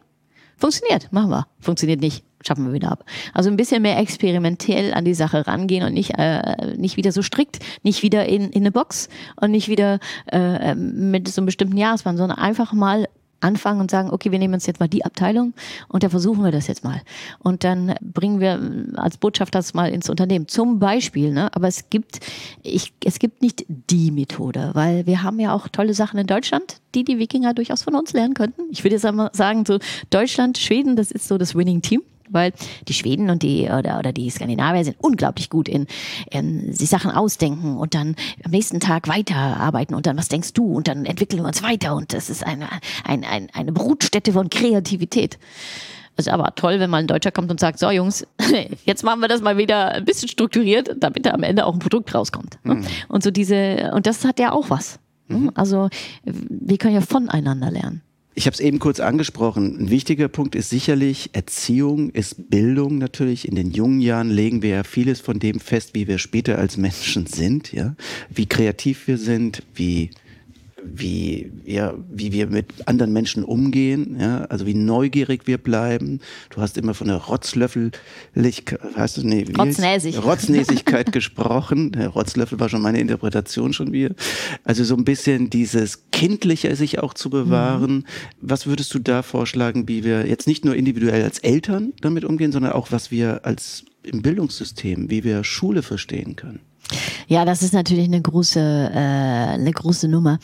Funktioniert, 0.58 1.12
machen 1.12 1.30
wir. 1.30 1.48
Funktioniert 1.60 2.02
nicht, 2.02 2.24
schaffen 2.46 2.66
wir 2.66 2.74
wieder 2.74 2.92
ab. 2.92 3.06
Also 3.34 3.50
ein 3.50 3.58
bisschen 3.58 3.82
mehr 3.82 3.98
experimentell 4.00 4.94
an 4.94 5.06
die 5.06 5.14
Sache 5.14 5.48
rangehen 5.48 5.86
und 5.86 5.94
nicht, 5.94 6.14
äh, 6.18 6.76
nicht 6.78 6.98
wieder 6.98 7.12
so 7.12 7.22
strikt, 7.22 7.60
nicht 7.84 8.04
wieder 8.04 8.26
in, 8.26 8.50
in 8.50 8.62
eine 8.62 8.72
Box 8.72 9.10
und 9.40 9.52
nicht 9.52 9.68
wieder 9.68 10.00
äh, 10.32 10.76
mit 10.76 11.28
so 11.28 11.42
einem 11.42 11.48
bestimmten 11.48 11.78
Jahresplan, 11.78 12.18
sondern 12.18 12.38
einfach 12.38 12.74
mal 12.74 13.08
anfangen 13.46 13.80
und 13.80 13.92
sagen, 13.92 14.10
okay, 14.12 14.32
wir 14.32 14.40
nehmen 14.40 14.56
uns 14.56 14.66
jetzt 14.66 14.80
mal 14.80 14.88
die 14.88 15.06
Abteilung 15.06 15.54
und 15.88 16.04
da 16.04 16.10
versuchen 16.10 16.44
wir 16.44 16.52
das 16.52 16.68
jetzt 16.68 16.84
mal. 16.84 17.02
Und 17.40 17.64
dann 17.64 17.96
bringen 18.02 18.40
wir 18.40 18.60
als 19.00 19.18
Botschaft 19.18 19.56
das 19.56 19.74
mal 19.74 19.90
ins 19.92 20.10
Unternehmen. 20.10 20.48
Zum 20.48 20.80
Beispiel, 20.80 21.32
ne? 21.32 21.56
aber 21.56 21.68
es 21.68 21.90
gibt, 21.90 22.20
ich, 22.64 22.94
es 23.04 23.20
gibt 23.20 23.42
nicht 23.42 23.66
die 23.68 24.12
Methode, 24.12 24.72
weil 24.74 25.06
wir 25.06 25.24
haben 25.24 25.40
ja 25.40 25.54
auch 25.54 25.68
tolle 25.68 25.94
Sachen 25.94 26.20
in 26.20 26.28
Deutschland, 26.28 26.78
die 26.96 27.04
die 27.04 27.20
Wikinger 27.20 27.54
durchaus 27.54 27.84
von 27.84 27.96
uns 27.96 28.14
lernen 28.14 28.34
könnten. 28.34 28.64
Ich 28.72 28.84
würde 28.84 28.96
jetzt 28.96 29.06
einmal 29.06 29.30
sagen, 29.34 29.66
so 29.66 29.80
Deutschland, 30.10 30.58
Schweden, 30.58 30.96
das 30.96 31.12
ist 31.12 31.28
so 31.28 31.38
das 31.38 31.56
Winning 31.56 31.82
Team 31.82 32.02
weil 32.30 32.54
die 32.88 32.94
Schweden 32.94 33.30
und 33.30 33.44
die 33.44 33.66
oder, 33.66 34.00
oder 34.00 34.14
die 34.14 34.30
Skandinavier 34.30 34.84
sind 34.84 34.98
unglaublich 35.00 35.50
gut 35.50 35.68
in, 35.68 35.88
in 36.32 36.74
sich 36.74 36.90
Sachen 36.90 37.12
ausdenken 37.12 37.78
und 37.78 37.94
dann 37.94 38.16
am 38.44 38.52
nächsten 38.52 38.80
Tag 38.80 39.08
weiterarbeiten 39.08 39.96
und 39.96 40.06
dann 40.06 40.18
was 40.18 40.30
denkst 40.30 40.54
du 40.54 40.66
und 40.74 40.88
dann 40.88 41.06
entwickeln 41.06 41.42
wir 41.42 41.48
uns 41.48 41.64
weiter 41.64 41.96
und 41.96 42.14
das 42.14 42.30
ist 42.30 42.46
eine, 42.46 42.68
ein, 43.04 43.24
ein, 43.24 43.50
eine 43.54 43.72
Brutstätte 43.72 44.34
von 44.34 44.50
Kreativität. 44.50 45.38
Es 46.18 46.28
ist 46.28 46.32
aber 46.32 46.56
toll, 46.56 46.80
wenn 46.80 46.90
mal 46.90 47.00
ein 47.00 47.08
Deutscher 47.08 47.32
kommt 47.32 47.52
und 47.52 47.60
sagt, 47.60 47.78
so 47.78 47.92
Jungs, 47.92 48.26
jetzt 48.86 49.04
machen 49.04 49.20
wir 49.20 49.28
das 49.28 49.42
mal 49.42 49.58
wieder 49.58 49.92
ein 49.92 50.06
bisschen 50.06 50.30
strukturiert, 50.30 50.96
damit 50.98 51.26
da 51.26 51.32
am 51.32 51.44
Ende 51.44 51.66
auch 51.66 51.74
ein 51.74 51.80
Produkt 51.80 52.14
rauskommt. 52.16 52.58
Mhm. 52.64 52.86
Und 53.10 53.24
so 53.24 53.32
diese, 53.32 53.92
und 53.94 54.08
das 54.08 54.24
hat 54.24 54.40
ja 54.40 54.54
auch 54.54 54.70
was. 54.70 55.00
Mhm. 55.28 55.52
Also 55.56 55.90
wir 56.24 56.78
können 56.78 56.96
ja 56.96 57.02
voneinander 57.02 57.70
lernen. 57.70 58.02
Ich 58.38 58.48
habe 58.48 58.54
es 58.54 58.60
eben 58.60 58.80
kurz 58.80 59.00
angesprochen. 59.00 59.78
Ein 59.80 59.90
wichtiger 59.90 60.28
Punkt 60.28 60.56
ist 60.56 60.70
sicherlich 60.70 61.30
Erziehung, 61.32 62.10
ist 62.10 62.50
Bildung 62.50 62.98
natürlich. 62.98 63.48
In 63.48 63.56
den 63.56 63.72
jungen 63.72 64.02
Jahren 64.02 64.30
legen 64.30 64.62
wir 64.62 64.72
ja 64.72 64.84
vieles 64.84 65.22
von 65.22 65.40
dem 65.40 65.62
fest, 65.62 65.92
wie 65.94 66.06
wir 66.10 66.18
später 66.18 66.58
als 66.60 66.76
Menschen 66.76 67.28
sind, 67.28 67.72
ja, 67.72 67.96
wie 68.30 68.46
kreativ 68.46 69.08
wir 69.08 69.18
sind, 69.18 69.64
wie 69.74 70.10
wie, 70.94 71.52
ja, 71.66 71.94
wie 72.10 72.32
wir 72.32 72.48
mit 72.48 72.88
anderen 72.88 73.12
Menschen 73.14 73.44
umgehen, 73.44 74.18
ja, 74.20 74.46
also 74.46 74.66
wie 74.66 74.74
neugierig 74.74 75.48
wir 75.48 75.58
bleiben. 75.58 76.20
Du 76.50 76.62
hast 76.62 76.78
immer 76.78 76.94
von 76.94 77.08
der 77.08 77.18
Rotzlöffellichkeit, 77.18 78.80
heißt 78.96 79.18
es, 79.18 79.24
nee, 79.24 79.46
Rotznäsig. 79.58 80.24
Rotznäsigkeit 80.24 81.12
gesprochen. 81.12 81.92
Der 81.92 82.10
Rotzlöffel 82.10 82.60
war 82.60 82.70
schon 82.70 82.82
meine 82.82 83.00
Interpretation 83.00 83.74
schon 83.74 83.92
wieder. 83.92 84.16
Also 84.64 84.84
so 84.84 84.96
ein 84.96 85.06
bisschen 85.06 85.50
dieses 85.50 86.10
Kindliche 86.12 86.76
sich 86.76 87.00
auch 87.00 87.14
zu 87.14 87.30
bewahren. 87.30 87.96
Mhm. 87.96 88.06
Was 88.42 88.68
würdest 88.68 88.94
du 88.94 89.00
da 89.00 89.22
vorschlagen, 89.22 89.88
wie 89.88 90.04
wir 90.04 90.28
jetzt 90.28 90.48
nicht 90.48 90.66
nur 90.66 90.76
individuell 90.76 91.24
als 91.24 91.40
Eltern 91.40 91.94
damit 92.02 92.26
umgehen, 92.26 92.52
sondern 92.52 92.74
auch 92.74 92.92
was 92.92 93.12
wir 93.12 93.46
als 93.46 93.86
im 94.04 94.22
Bildungssystem, 94.22 95.10
wie 95.10 95.24
wir 95.24 95.44
Schule 95.44 95.82
verstehen 95.82 96.36
können? 96.36 96.60
Ja, 97.28 97.46
das 97.46 97.64
ist 97.64 97.74
natürlich 97.74 98.06
eine 98.06 98.22
große, 98.22 98.60
äh, 98.60 98.98
eine 98.98 99.72
große 99.72 100.08
Nummer. 100.08 100.40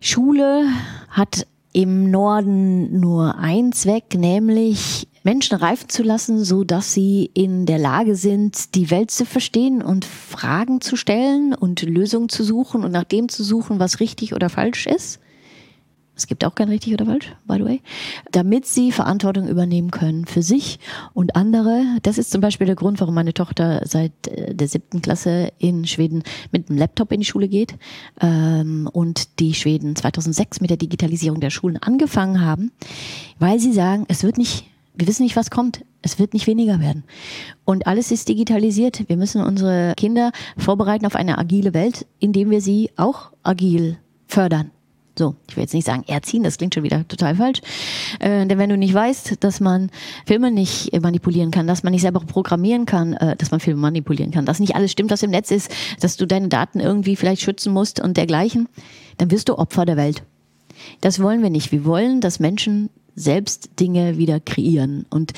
Schule 0.00 0.66
hat 1.10 1.46
im 1.72 2.10
Norden 2.10 3.00
nur 3.00 3.38
einen 3.38 3.72
Zweck, 3.72 4.14
nämlich 4.14 5.08
Menschen 5.24 5.56
reifen 5.56 5.88
zu 5.88 6.02
lassen, 6.02 6.44
so 6.44 6.64
dass 6.64 6.92
sie 6.92 7.30
in 7.34 7.64
der 7.64 7.78
Lage 7.78 8.16
sind, 8.16 8.74
die 8.74 8.90
Welt 8.90 9.10
zu 9.10 9.24
verstehen 9.24 9.80
und 9.82 10.04
Fragen 10.04 10.80
zu 10.80 10.96
stellen 10.96 11.54
und 11.54 11.82
Lösungen 11.82 12.28
zu 12.28 12.44
suchen 12.44 12.84
und 12.84 12.90
nach 12.90 13.04
dem 13.04 13.28
zu 13.28 13.44
suchen, 13.44 13.78
was 13.78 14.00
richtig 14.00 14.34
oder 14.34 14.48
falsch 14.48 14.86
ist. 14.86 15.20
Es 16.14 16.26
gibt 16.26 16.44
auch 16.44 16.54
kein 16.54 16.68
richtig 16.68 16.92
oder 16.92 17.06
falsch, 17.06 17.32
by 17.46 17.54
the 17.56 17.64
way. 17.64 17.80
Damit 18.32 18.66
sie 18.66 18.92
Verantwortung 18.92 19.48
übernehmen 19.48 19.90
können 19.90 20.26
für 20.26 20.42
sich 20.42 20.78
und 21.14 21.36
andere. 21.36 21.84
Das 22.02 22.18
ist 22.18 22.30
zum 22.30 22.42
Beispiel 22.42 22.66
der 22.66 22.76
Grund, 22.76 23.00
warum 23.00 23.14
meine 23.14 23.32
Tochter 23.32 23.80
seit 23.86 24.28
äh, 24.28 24.54
der 24.54 24.68
siebten 24.68 25.00
Klasse 25.00 25.52
in 25.58 25.86
Schweden 25.86 26.22
mit 26.50 26.68
einem 26.68 26.78
Laptop 26.78 27.12
in 27.12 27.20
die 27.20 27.26
Schule 27.26 27.48
geht 27.48 27.76
ähm, 28.20 28.90
und 28.92 29.40
die 29.40 29.54
Schweden 29.54 29.96
2006 29.96 30.60
mit 30.60 30.68
der 30.68 30.76
Digitalisierung 30.76 31.40
der 31.40 31.50
Schulen 31.50 31.78
angefangen 31.78 32.44
haben, 32.44 32.72
weil 33.38 33.58
sie 33.58 33.72
sagen, 33.72 34.04
es 34.08 34.22
wird 34.22 34.36
nicht, 34.36 34.66
wir 34.94 35.06
wissen 35.06 35.22
nicht, 35.22 35.36
was 35.36 35.50
kommt. 35.50 35.84
Es 36.02 36.18
wird 36.18 36.34
nicht 36.34 36.48
weniger 36.48 36.80
werden. 36.80 37.04
Und 37.64 37.86
alles 37.86 38.10
ist 38.10 38.28
digitalisiert. 38.28 39.08
Wir 39.08 39.16
müssen 39.16 39.40
unsere 39.40 39.94
Kinder 39.96 40.32
vorbereiten 40.58 41.06
auf 41.06 41.14
eine 41.14 41.38
agile 41.38 41.74
Welt, 41.74 42.06
indem 42.18 42.50
wir 42.50 42.60
sie 42.60 42.90
auch 42.96 43.30
agil 43.44 43.98
fördern. 44.26 44.71
So, 45.18 45.34
ich 45.48 45.56
will 45.56 45.62
jetzt 45.62 45.74
nicht 45.74 45.86
sagen 45.86 46.04
erziehen, 46.06 46.42
das 46.42 46.56
klingt 46.56 46.74
schon 46.74 46.84
wieder 46.84 47.06
total 47.06 47.36
falsch. 47.36 47.60
Äh, 48.18 48.46
denn 48.46 48.58
wenn 48.58 48.70
du 48.70 48.78
nicht 48.78 48.94
weißt, 48.94 49.44
dass 49.44 49.60
man 49.60 49.90
Filme 50.26 50.50
nicht 50.50 50.90
manipulieren 51.02 51.50
kann, 51.50 51.66
dass 51.66 51.82
man 51.82 51.92
nicht 51.92 52.00
selber 52.00 52.20
programmieren 52.20 52.86
kann, 52.86 53.12
äh, 53.14 53.36
dass 53.36 53.50
man 53.50 53.60
Filme 53.60 53.80
manipulieren 53.80 54.30
kann, 54.30 54.46
dass 54.46 54.58
nicht 54.58 54.74
alles 54.74 54.90
stimmt, 54.90 55.10
was 55.10 55.22
im 55.22 55.30
Netz 55.30 55.50
ist, 55.50 55.70
dass 56.00 56.16
du 56.16 56.26
deine 56.26 56.48
Daten 56.48 56.80
irgendwie 56.80 57.16
vielleicht 57.16 57.42
schützen 57.42 57.74
musst 57.74 58.00
und 58.00 58.16
dergleichen, 58.16 58.68
dann 59.18 59.30
wirst 59.30 59.50
du 59.50 59.58
Opfer 59.58 59.84
der 59.84 59.98
Welt. 59.98 60.22
Das 61.02 61.20
wollen 61.20 61.42
wir 61.42 61.50
nicht. 61.50 61.72
Wir 61.72 61.84
wollen, 61.84 62.20
dass 62.22 62.40
Menschen 62.40 62.88
selbst 63.14 63.78
Dinge 63.78 64.16
wieder 64.16 64.40
kreieren. 64.40 65.04
Und 65.10 65.32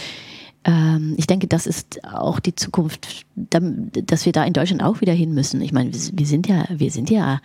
ähm, 0.65 1.15
ich 1.17 1.27
denke, 1.27 1.47
das 1.47 1.67
ist 1.67 2.05
auch 2.05 2.39
die 2.39 2.55
Zukunft, 2.55 3.27
dass 3.35 4.25
wir 4.25 4.33
da 4.33 4.45
in 4.45 4.53
Deutschland 4.53 4.83
auch 4.83 5.01
wieder 5.01 5.13
hin 5.13 5.35
müssen. 5.35 5.61
Ich 5.61 5.73
meine, 5.73 5.91
wir 5.93 6.27
sind 6.27 6.47
ja, 6.47 6.65
wir 6.71 6.91
sind 6.91 7.11
ja 7.11 7.41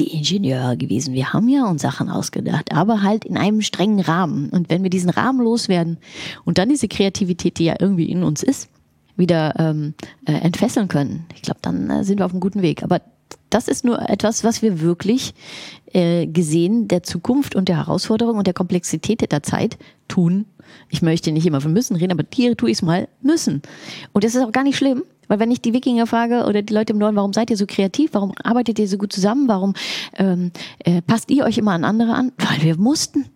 die 0.00 0.16
Ingenieure 0.16 0.76
gewesen. 0.76 1.14
Wir 1.14 1.32
haben 1.32 1.48
ja 1.48 1.66
uns 1.66 1.82
Sachen 1.82 2.08
ausgedacht, 2.08 2.72
aber 2.72 3.02
halt 3.02 3.24
in 3.24 3.36
einem 3.36 3.60
strengen 3.60 4.00
Rahmen. 4.00 4.48
Und 4.48 4.70
wenn 4.70 4.82
wir 4.82 4.90
diesen 4.90 5.10
Rahmen 5.10 5.40
loswerden 5.40 5.98
und 6.44 6.58
dann 6.58 6.70
diese 6.70 6.88
Kreativität, 6.88 7.58
die 7.58 7.66
ja 7.66 7.74
irgendwie 7.78 8.10
in 8.10 8.24
uns 8.24 8.42
ist, 8.42 8.70
wieder 9.16 9.54
ähm, 9.58 9.94
äh, 10.24 10.32
entfesseln 10.32 10.88
können, 10.88 11.26
ich 11.34 11.42
glaube, 11.42 11.60
dann 11.62 11.90
äh, 11.90 12.04
sind 12.04 12.18
wir 12.18 12.24
auf 12.24 12.32
einem 12.32 12.40
guten 12.40 12.62
Weg. 12.62 12.82
Aber 12.82 13.02
das 13.50 13.68
ist 13.68 13.84
nur 13.84 14.08
etwas, 14.08 14.42
was 14.42 14.62
wir 14.62 14.80
wirklich 14.80 15.34
äh, 15.92 16.26
gesehen 16.26 16.88
der 16.88 17.02
Zukunft 17.02 17.54
und 17.54 17.68
der 17.68 17.76
Herausforderung 17.76 18.38
und 18.38 18.46
der 18.46 18.54
Komplexität 18.54 19.30
der 19.30 19.42
Zeit 19.42 19.76
tun. 20.08 20.46
Ich 20.88 21.02
möchte 21.02 21.32
nicht 21.32 21.46
immer 21.46 21.60
von 21.60 21.72
müssen 21.72 21.96
reden, 21.96 22.12
aber 22.12 22.24
hier 22.32 22.56
tue 22.56 22.70
ich 22.70 22.78
es 22.78 22.82
mal 22.82 23.08
müssen. 23.20 23.60
Und 24.12 24.24
das 24.24 24.34
ist 24.34 24.42
auch 24.42 24.52
gar 24.52 24.62
nicht 24.62 24.78
schlimm, 24.78 25.02
weil 25.30 25.38
wenn 25.38 25.52
ich 25.52 25.62
die 25.62 25.72
Wikinger 25.72 26.08
frage 26.08 26.44
oder 26.46 26.60
die 26.60 26.74
Leute 26.74 26.92
im 26.92 26.98
Norden, 26.98 27.14
warum 27.14 27.32
seid 27.32 27.50
ihr 27.50 27.56
so 27.56 27.64
kreativ, 27.64 28.10
warum 28.14 28.32
arbeitet 28.42 28.80
ihr 28.80 28.88
so 28.88 28.98
gut 28.98 29.12
zusammen, 29.12 29.46
warum 29.46 29.74
ähm, 30.16 30.50
äh, 30.80 31.02
passt 31.02 31.30
ihr 31.30 31.44
euch 31.44 31.56
immer 31.56 31.70
an 31.70 31.84
andere 31.84 32.14
an? 32.14 32.32
Weil 32.36 32.62
wir 32.62 32.76
mussten. 32.76 33.26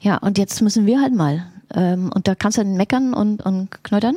Ja, 0.00 0.16
und 0.18 0.38
jetzt 0.38 0.62
müssen 0.62 0.86
wir 0.86 1.00
halt 1.00 1.12
mal. 1.12 1.44
Ähm, 1.74 2.12
und 2.14 2.28
da 2.28 2.36
kannst 2.36 2.56
du 2.56 2.62
dann 2.62 2.76
meckern 2.76 3.14
und, 3.14 3.44
und 3.44 3.82
knöttern. 3.82 4.14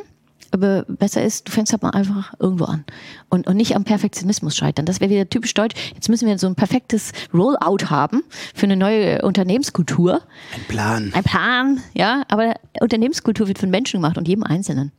Aber 0.52 0.84
besser 0.84 1.24
ist, 1.24 1.48
du 1.48 1.52
fängst 1.52 1.74
halt 1.74 1.82
mal 1.82 1.90
einfach 1.90 2.36
irgendwo 2.40 2.66
an 2.66 2.86
und, 3.30 3.48
und 3.48 3.58
nicht 3.58 3.76
am 3.76 3.84
Perfektionismus 3.84 4.56
scheitern. 4.56 4.86
Das 4.86 5.02
wäre 5.02 5.10
wieder 5.10 5.28
typisch 5.28 5.56
deutsch. 5.56 5.76
Jetzt 5.96 6.10
müssen 6.10 6.28
wir 6.28 6.38
so 6.38 6.46
ein 6.46 6.56
perfektes 6.56 7.14
Rollout 7.34 7.90
haben 7.90 8.22
für 8.54 8.68
eine 8.68 8.78
neue 8.78 9.24
Unternehmenskultur. 9.24 10.22
Ein 10.54 10.68
Plan. 10.68 11.12
Ein 11.16 11.24
Plan, 11.24 11.82
ja. 11.96 12.22
Aber 12.28 12.54
Unternehmenskultur 12.80 13.48
wird 13.48 13.58
von 13.58 13.72
Menschen 13.72 14.02
gemacht 14.02 14.20
und 14.20 14.28
jedem 14.28 14.44
Einzelnen. 14.44 14.92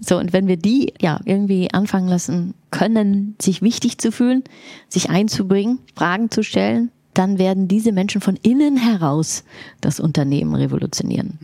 So, 0.00 0.18
und 0.18 0.32
wenn 0.32 0.46
wir 0.46 0.56
die 0.56 0.94
ja 1.00 1.20
irgendwie 1.24 1.72
anfangen 1.72 2.08
lassen 2.08 2.54
können, 2.70 3.36
sich 3.40 3.62
wichtig 3.62 3.98
zu 3.98 4.12
fühlen, 4.12 4.44
sich 4.88 5.10
einzubringen, 5.10 5.80
Fragen 5.94 6.30
zu 6.30 6.42
stellen, 6.42 6.90
dann 7.14 7.38
werden 7.38 7.68
diese 7.68 7.92
Menschen 7.92 8.20
von 8.20 8.36
innen 8.36 8.76
heraus 8.76 9.44
das 9.80 10.00
Unternehmen 10.00 10.54
revolutionieren 10.54 11.38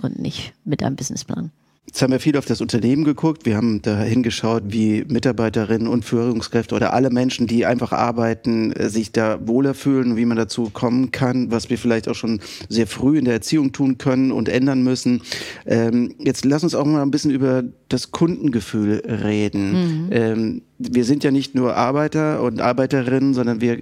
und 0.00 0.18
nicht 0.18 0.52
mit 0.64 0.82
einem 0.82 0.96
Businessplan. 0.96 1.50
Jetzt 1.88 2.02
haben 2.02 2.12
wir 2.12 2.20
viel 2.20 2.36
auf 2.36 2.44
das 2.44 2.60
Unternehmen 2.60 3.02
geguckt. 3.04 3.46
Wir 3.46 3.56
haben 3.56 3.80
da 3.80 3.98
hingeschaut, 4.02 4.64
wie 4.66 5.06
Mitarbeiterinnen 5.08 5.88
und 5.88 6.04
Führungskräfte 6.04 6.74
oder 6.74 6.92
alle 6.92 7.08
Menschen, 7.08 7.46
die 7.46 7.64
einfach 7.64 7.92
arbeiten, 7.92 8.72
äh, 8.72 8.90
sich 8.90 9.10
da 9.10 9.38
wohler 9.48 9.72
fühlen, 9.72 10.14
wie 10.18 10.26
man 10.26 10.36
dazu 10.36 10.68
kommen 10.68 11.12
kann, 11.12 11.50
was 11.50 11.70
wir 11.70 11.78
vielleicht 11.78 12.06
auch 12.06 12.14
schon 12.14 12.40
sehr 12.68 12.86
früh 12.86 13.16
in 13.16 13.24
der 13.24 13.32
Erziehung 13.32 13.72
tun 13.72 13.96
können 13.96 14.32
und 14.32 14.50
ändern 14.50 14.82
müssen. 14.82 15.22
Ähm, 15.64 16.14
jetzt 16.18 16.44
lass 16.44 16.62
uns 16.62 16.74
auch 16.74 16.84
mal 16.84 17.00
ein 17.00 17.10
bisschen 17.10 17.30
über 17.30 17.64
das 17.88 18.10
Kundengefühl 18.10 19.02
reden. 19.06 19.70
Mhm. 19.70 20.08
Ähm, 20.10 20.62
wir 20.76 21.06
sind 21.06 21.24
ja 21.24 21.30
nicht 21.30 21.54
nur 21.54 21.74
Arbeiter 21.74 22.42
und 22.42 22.60
Arbeiterinnen, 22.60 23.32
sondern 23.32 23.62
wir 23.62 23.78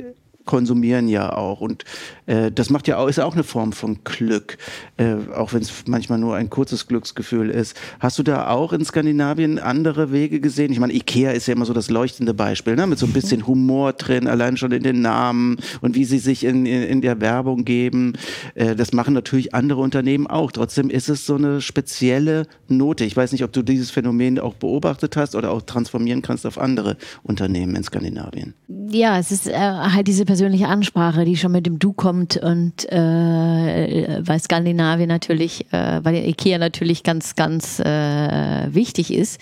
konsumieren 0.46 1.08
ja 1.08 1.36
auch. 1.36 1.60
Und 1.60 1.84
äh, 2.26 2.50
das 2.50 2.70
macht 2.70 2.88
ja 2.88 2.96
auch, 2.98 3.08
ist 3.08 3.16
ja 3.16 3.24
auch 3.24 3.34
eine 3.34 3.44
Form 3.44 3.72
von 3.72 3.98
Glück, 4.04 4.56
äh, 4.96 5.16
auch 5.34 5.52
wenn 5.52 5.62
es 5.62 5.72
manchmal 5.86 6.18
nur 6.18 6.36
ein 6.36 6.48
kurzes 6.48 6.86
Glücksgefühl 6.86 7.50
ist. 7.50 7.76
Hast 8.00 8.18
du 8.18 8.22
da 8.22 8.48
auch 8.48 8.72
in 8.72 8.84
Skandinavien 8.84 9.58
andere 9.58 10.12
Wege 10.12 10.40
gesehen? 10.40 10.72
Ich 10.72 10.80
meine, 10.80 10.94
Ikea 10.94 11.32
ist 11.32 11.46
ja 11.46 11.54
immer 11.54 11.66
so 11.66 11.72
das 11.72 11.90
leuchtende 11.90 12.34
Beispiel, 12.34 12.76
ne? 12.76 12.86
mit 12.86 12.98
so 12.98 13.06
ein 13.06 13.12
bisschen 13.12 13.46
Humor 13.46 13.92
drin, 13.92 14.26
allein 14.26 14.56
schon 14.56 14.72
in 14.72 14.82
den 14.82 15.02
Namen 15.02 15.58
und 15.80 15.94
wie 15.94 16.04
sie 16.04 16.18
sich 16.18 16.44
in, 16.44 16.66
in, 16.66 16.82
in 16.82 17.00
der 17.00 17.20
Werbung 17.20 17.64
geben. 17.64 18.14
Äh, 18.54 18.74
das 18.74 18.92
machen 18.92 19.14
natürlich 19.14 19.54
andere 19.54 19.80
Unternehmen 19.80 20.26
auch. 20.26 20.52
Trotzdem 20.52 20.90
ist 20.90 21.08
es 21.08 21.26
so 21.26 21.34
eine 21.34 21.60
spezielle 21.60 22.46
Note. 22.68 23.04
Ich 23.04 23.16
weiß 23.16 23.32
nicht, 23.32 23.44
ob 23.44 23.52
du 23.52 23.62
dieses 23.62 23.90
Phänomen 23.90 24.38
auch 24.38 24.54
beobachtet 24.54 25.16
hast 25.16 25.34
oder 25.34 25.50
auch 25.50 25.62
transformieren 25.62 26.22
kannst 26.22 26.46
auf 26.46 26.58
andere 26.58 26.96
Unternehmen 27.22 27.76
in 27.76 27.82
Skandinavien. 27.82 28.54
Ja, 28.90 29.18
es 29.18 29.30
ist 29.30 29.46
äh, 29.46 29.54
halt 29.54 30.06
diese 30.06 30.24
persönliche 30.36 30.68
Ansprache, 30.68 31.24
die 31.24 31.34
schon 31.38 31.52
mit 31.52 31.64
dem 31.64 31.78
Du 31.78 31.94
kommt 31.94 32.36
und 32.36 32.84
äh, 32.92 34.18
weil 34.20 34.38
Skandinavien 34.38 35.08
natürlich, 35.08 35.64
äh, 35.72 36.04
weil 36.04 36.14
Ikea 36.28 36.58
natürlich 36.58 37.02
ganz, 37.02 37.36
ganz 37.36 37.80
äh, 37.80 38.74
wichtig 38.74 39.14
ist. 39.14 39.40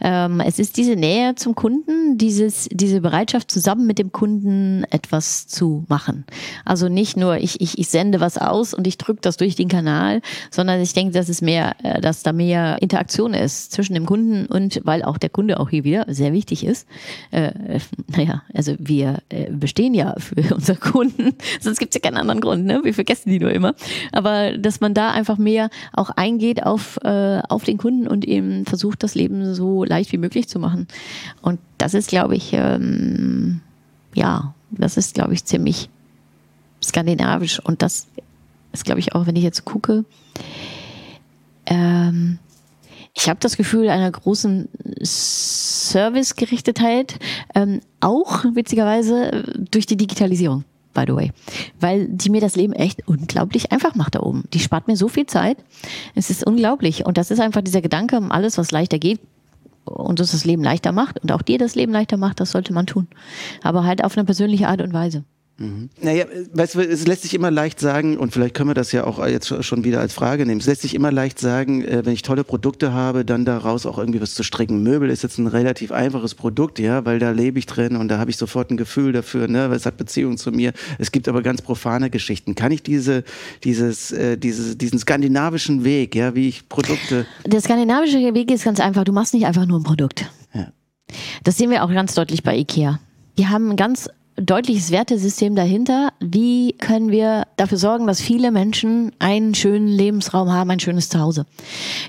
Ähm, 0.00 0.38
es 0.38 0.60
ist 0.60 0.76
diese 0.76 0.94
Nähe 0.94 1.34
zum 1.34 1.56
Kunden, 1.56 2.16
dieses, 2.16 2.68
diese 2.70 3.00
Bereitschaft, 3.00 3.50
zusammen 3.50 3.88
mit 3.88 3.98
dem 3.98 4.12
Kunden 4.12 4.84
etwas 4.90 5.48
zu 5.48 5.84
machen. 5.88 6.24
Also 6.64 6.88
nicht 6.88 7.16
nur, 7.16 7.38
ich, 7.38 7.60
ich, 7.60 7.80
ich 7.80 7.88
sende 7.88 8.20
was 8.20 8.38
aus 8.38 8.72
und 8.72 8.86
ich 8.86 8.98
drücke 8.98 9.22
das 9.22 9.36
durch 9.38 9.56
den 9.56 9.66
Kanal, 9.66 10.20
sondern 10.52 10.80
ich 10.80 10.92
denke, 10.92 11.12
dass 11.12 11.28
es 11.28 11.42
mehr, 11.42 11.74
äh, 11.82 12.00
dass 12.00 12.22
da 12.22 12.32
mehr 12.32 12.80
Interaktion 12.80 13.34
ist 13.34 13.72
zwischen 13.72 13.94
dem 13.94 14.06
Kunden 14.06 14.46
und 14.46 14.80
weil 14.84 15.02
auch 15.02 15.18
der 15.18 15.30
Kunde 15.30 15.58
auch 15.58 15.70
hier 15.70 15.82
wieder 15.82 16.04
sehr 16.06 16.32
wichtig 16.32 16.64
ist. 16.64 16.86
Äh, 17.32 17.50
naja, 18.06 18.42
also 18.54 18.76
wir 18.78 19.18
äh, 19.28 19.50
bestehen 19.50 19.92
ja 19.92 20.14
für 20.18 20.35
für 20.36 20.54
unsere 20.54 20.78
Kunden. 20.78 21.34
Sonst 21.60 21.78
gibt 21.78 21.94
es 21.94 22.00
ja 22.02 22.08
keinen 22.08 22.20
anderen 22.20 22.40
Grund, 22.40 22.64
ne? 22.64 22.80
Wir 22.82 22.94
vergessen 22.94 23.30
die 23.30 23.38
nur 23.38 23.50
immer. 23.50 23.74
Aber 24.12 24.56
dass 24.56 24.80
man 24.80 24.94
da 24.94 25.10
einfach 25.10 25.38
mehr 25.38 25.70
auch 25.92 26.10
eingeht 26.10 26.64
auf, 26.64 26.98
äh, 27.02 27.40
auf 27.48 27.64
den 27.64 27.78
Kunden 27.78 28.06
und 28.06 28.24
eben 28.24 28.64
versucht, 28.66 29.02
das 29.02 29.14
Leben 29.14 29.54
so 29.54 29.84
leicht 29.84 30.12
wie 30.12 30.18
möglich 30.18 30.48
zu 30.48 30.58
machen. 30.58 30.86
Und 31.42 31.58
das 31.78 31.94
ist, 31.94 32.08
glaube 32.08 32.36
ich, 32.36 32.52
ähm, 32.52 33.60
ja, 34.14 34.54
das 34.70 34.96
ist, 34.96 35.14
glaube 35.14 35.34
ich, 35.34 35.44
ziemlich 35.44 35.88
skandinavisch. 36.82 37.60
Und 37.60 37.82
das 37.82 38.06
ist, 38.72 38.84
glaube 38.84 39.00
ich, 39.00 39.14
auch, 39.14 39.26
wenn 39.26 39.36
ich 39.36 39.42
jetzt 39.42 39.64
gucke, 39.64 40.04
ähm, 41.66 42.38
ich 43.16 43.28
habe 43.30 43.40
das 43.40 43.56
Gefühl 43.56 43.88
einer 43.88 44.10
großen 44.10 44.68
Servicegerichtetheit, 45.00 47.18
ähm, 47.54 47.80
auch 48.00 48.44
witzigerweise 48.52 49.54
durch 49.70 49.86
die 49.86 49.96
Digitalisierung, 49.96 50.64
by 50.92 51.04
the 51.06 51.14
way. 51.14 51.32
Weil 51.80 52.08
die 52.08 52.28
mir 52.28 52.42
das 52.42 52.56
Leben 52.56 52.74
echt 52.74 53.08
unglaublich 53.08 53.72
einfach 53.72 53.94
macht 53.94 54.16
da 54.16 54.20
oben. 54.20 54.44
Die 54.52 54.60
spart 54.60 54.86
mir 54.86 54.96
so 54.96 55.08
viel 55.08 55.24
Zeit. 55.24 55.56
Es 56.14 56.28
ist 56.28 56.46
unglaublich. 56.46 57.06
Und 57.06 57.16
das 57.16 57.30
ist 57.30 57.40
einfach 57.40 57.62
dieser 57.62 57.80
Gedanke, 57.80 58.20
alles, 58.28 58.58
was 58.58 58.70
leichter 58.70 58.98
geht, 58.98 59.18
und 59.86 60.20
uns 60.20 60.32
das 60.32 60.44
Leben 60.44 60.62
leichter 60.62 60.92
macht 60.92 61.22
und 61.22 61.32
auch 61.32 61.42
dir 61.42 61.58
das 61.58 61.74
Leben 61.74 61.92
leichter 61.92 62.16
macht, 62.16 62.40
das 62.40 62.50
sollte 62.50 62.72
man 62.72 62.86
tun. 62.86 63.08
Aber 63.62 63.84
halt 63.84 64.04
auf 64.04 64.16
eine 64.16 64.24
persönliche 64.24 64.68
Art 64.68 64.82
und 64.82 64.92
Weise. 64.92 65.24
Mhm. 65.58 65.88
Naja, 66.02 66.26
weißt 66.52 66.74
du, 66.74 66.80
es 66.80 67.06
lässt 67.06 67.22
sich 67.22 67.32
immer 67.32 67.50
leicht 67.50 67.80
sagen, 67.80 68.18
und 68.18 68.32
vielleicht 68.32 68.54
können 68.54 68.68
wir 68.68 68.74
das 68.74 68.92
ja 68.92 69.04
auch 69.04 69.24
jetzt 69.26 69.64
schon 69.64 69.84
wieder 69.84 70.00
als 70.00 70.12
Frage 70.12 70.44
nehmen, 70.44 70.60
es 70.60 70.66
lässt 70.66 70.82
sich 70.82 70.94
immer 70.94 71.10
leicht 71.10 71.38
sagen, 71.38 71.82
äh, 71.82 72.04
wenn 72.04 72.12
ich 72.12 72.22
tolle 72.22 72.44
Produkte 72.44 72.92
habe, 72.92 73.24
dann 73.24 73.46
daraus 73.46 73.86
auch 73.86 73.98
irgendwie 73.98 74.20
was 74.20 74.34
zu 74.34 74.42
stricken. 74.42 74.82
Möbel 74.82 75.08
ist 75.08 75.22
jetzt 75.22 75.38
ein 75.38 75.46
relativ 75.46 75.92
einfaches 75.92 76.34
Produkt, 76.34 76.78
ja, 76.78 77.06
weil 77.06 77.18
da 77.18 77.30
lebe 77.30 77.58
ich 77.58 77.64
drin 77.64 77.96
und 77.96 78.08
da 78.08 78.18
habe 78.18 78.30
ich 78.30 78.36
sofort 78.36 78.70
ein 78.70 78.76
Gefühl 78.76 79.12
dafür, 79.12 79.48
ne, 79.48 79.70
weil 79.70 79.76
es 79.76 79.86
hat 79.86 79.96
Beziehung 79.96 80.36
zu 80.36 80.52
mir. 80.52 80.74
Es 80.98 81.10
gibt 81.10 81.26
aber 81.26 81.40
ganz 81.40 81.62
profane 81.62 82.10
Geschichten. 82.10 82.54
Kann 82.54 82.70
ich 82.70 82.82
diese, 82.82 83.24
dieses, 83.64 84.12
äh, 84.12 84.36
diese, 84.36 84.76
diesen 84.76 84.98
skandinavischen 84.98 85.84
Weg, 85.84 86.14
ja, 86.14 86.34
wie 86.34 86.48
ich 86.48 86.68
Produkte. 86.68 87.26
Der 87.46 87.60
skandinavische 87.62 88.18
Weg 88.34 88.50
ist 88.50 88.64
ganz 88.64 88.78
einfach, 88.78 89.04
du 89.04 89.12
machst 89.12 89.32
nicht 89.32 89.46
einfach 89.46 89.64
nur 89.64 89.80
ein 89.80 89.84
Produkt. 89.84 90.30
Ja. 90.52 90.68
Das 91.44 91.56
sehen 91.56 91.70
wir 91.70 91.82
auch 91.82 91.90
ganz 91.90 92.14
deutlich 92.14 92.42
bei 92.42 92.58
IKEA. 92.58 93.00
Die 93.38 93.46
haben 93.46 93.76
ganz 93.76 94.08
deutliches 94.36 94.90
Wertesystem 94.90 95.54
dahinter. 95.54 96.10
Wie 96.20 96.72
können 96.74 97.10
wir 97.10 97.46
dafür 97.56 97.78
sorgen, 97.78 98.06
dass 98.06 98.20
viele 98.20 98.50
Menschen 98.50 99.12
einen 99.18 99.54
schönen 99.54 99.88
Lebensraum 99.88 100.52
haben, 100.52 100.70
ein 100.70 100.80
schönes 100.80 101.08
Zuhause? 101.08 101.46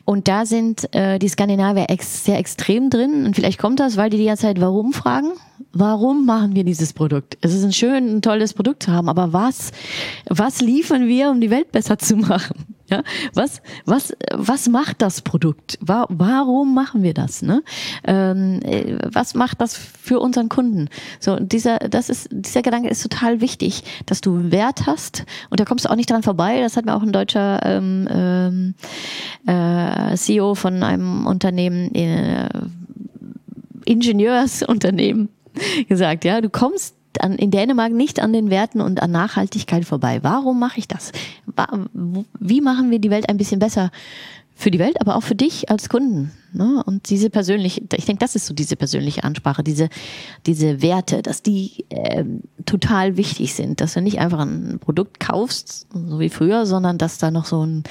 Und 0.06 0.28
da 0.28 0.46
sind 0.46 0.94
äh, 0.94 1.20
die 1.20 1.30
Skandinavier 1.30 1.90
ex 1.90 2.26
sehr 2.26 2.38
extrem 2.38 2.90
drin. 2.90 3.26
Und 3.26 3.36
vielleicht 3.36 3.60
kommt 3.60 3.80
das, 3.80 3.98
weil 3.98 4.10
die 4.10 4.18
die 4.18 4.26
ganze 4.26 4.44
Zeit 4.44 4.62
warum 4.62 4.94
fragen. 4.94 5.32
Warum 5.74 6.26
machen 6.26 6.56
wir 6.56 6.64
dieses 6.64 6.94
Produkt? 6.94 7.38
Es 7.42 7.54
ist 7.54 7.64
ein 7.64 7.74
schön, 7.74 8.18
ein 8.18 8.22
tolles 8.22 8.54
Produkt 8.54 8.84
zu 8.84 8.92
haben, 8.92 9.10
aber 9.10 9.34
was, 9.34 9.72
was 10.28 10.62
liefern 10.62 11.08
wir, 11.08 11.30
um 11.30 11.42
die 11.42 11.50
Welt 11.50 11.72
besser 11.72 11.98
zu 11.98 12.16
machen? 12.16 12.77
Ja, 12.90 13.04
was, 13.34 13.62
was, 13.86 14.16
was 14.34 14.70
macht 14.70 15.02
das 15.02 15.22
Produkt? 15.22 15.78
Warum 15.82 16.74
machen 16.74 17.04
wir 17.04 17.14
das? 17.14 17.42
Ne? 17.42 17.62
Ähm, 18.06 18.62
äh, 18.64 18.98
was 19.12 19.34
macht 19.34 19.60
das 19.60 19.76
für 19.76 20.20
unseren 20.20 20.48
Kunden? 20.48 20.88
So, 21.20 21.38
dieser, 21.38 21.80
das 21.80 22.10
ist, 22.10 22.30
dieser 22.32 22.62
Gedanke 22.62 22.88
ist 22.88 23.04
total 23.04 23.42
wichtig, 23.42 23.84
dass 24.06 24.22
du 24.22 24.52
Wert 24.52 24.88
hast 24.88 25.26
und 25.50 25.60
da 25.60 25.66
kommst 25.66 25.84
du 25.84 25.90
auch 25.90 25.96
nicht 25.96 26.10
dran 26.10 26.24
vorbei. 26.24 26.62
Das 26.62 26.78
hat 26.78 26.86
mir 26.86 26.96
auch 26.96 27.04
ein 27.04 27.12
deutscher 27.12 27.60
ähm, 27.66 28.08
ähm, 28.10 28.74
äh, 29.46 30.16
CEO 30.16 30.56
von 30.56 30.82
einem 30.82 31.28
Unternehmen, 31.28 31.94
äh, 31.94 32.50
Ingenieursunternehmen 33.84 35.30
gesagt. 35.90 36.24
Ja, 36.24 36.42
du 36.42 36.50
kommst 36.50 36.97
an, 37.22 37.36
in 37.36 37.52
Dänemark 37.52 37.92
nicht 37.92 38.20
an 38.20 38.34
den 38.34 38.50
Werten 38.50 38.82
und 38.82 39.02
an 39.02 39.12
Nachhaltigkeit 39.12 39.86
vorbei. 39.86 40.20
Warum 40.24 40.60
mache 40.60 40.80
ich 40.80 40.88
das? 40.88 41.12
Wie 42.40 42.62
machen 42.62 42.92
wir 42.92 43.00
die 43.00 43.10
Welt 43.10 43.30
ein 43.30 43.38
bisschen 43.38 43.60
besser? 43.60 43.92
Für 44.60 44.72
die 44.72 44.80
Welt, 44.80 45.00
aber 45.00 45.16
auch 45.16 45.22
für 45.22 45.36
dich 45.36 45.70
als 45.70 45.88
Kunden. 45.88 46.32
Ne? 46.52 46.82
Und 46.84 47.12
diese 47.12 47.30
persönliche, 47.30 47.82
ich 47.96 48.06
denke, 48.06 48.22
das 48.22 48.34
ist 48.34 48.48
so 48.48 48.56
diese 48.56 48.76
persönliche 48.76 49.24
Ansprache, 49.24 49.64
diese, 49.64 49.88
diese 50.48 50.82
Werte, 50.82 51.22
dass 51.22 51.44
die 51.44 51.86
äh, 51.90 52.24
total 52.66 53.18
wichtig 53.18 53.54
sind, 53.54 53.82
dass 53.82 53.94
du 53.94 54.02
nicht 54.02 54.18
einfach 54.18 54.40
ein 54.40 54.80
Produkt 54.80 55.20
kaufst, 55.20 55.86
so 55.94 56.20
wie 56.20 56.30
früher, 56.30 56.66
sondern 56.66 56.98
dass 56.98 57.20
da 57.20 57.30
noch 57.30 57.46
so 57.46 57.64
ein 57.64 57.84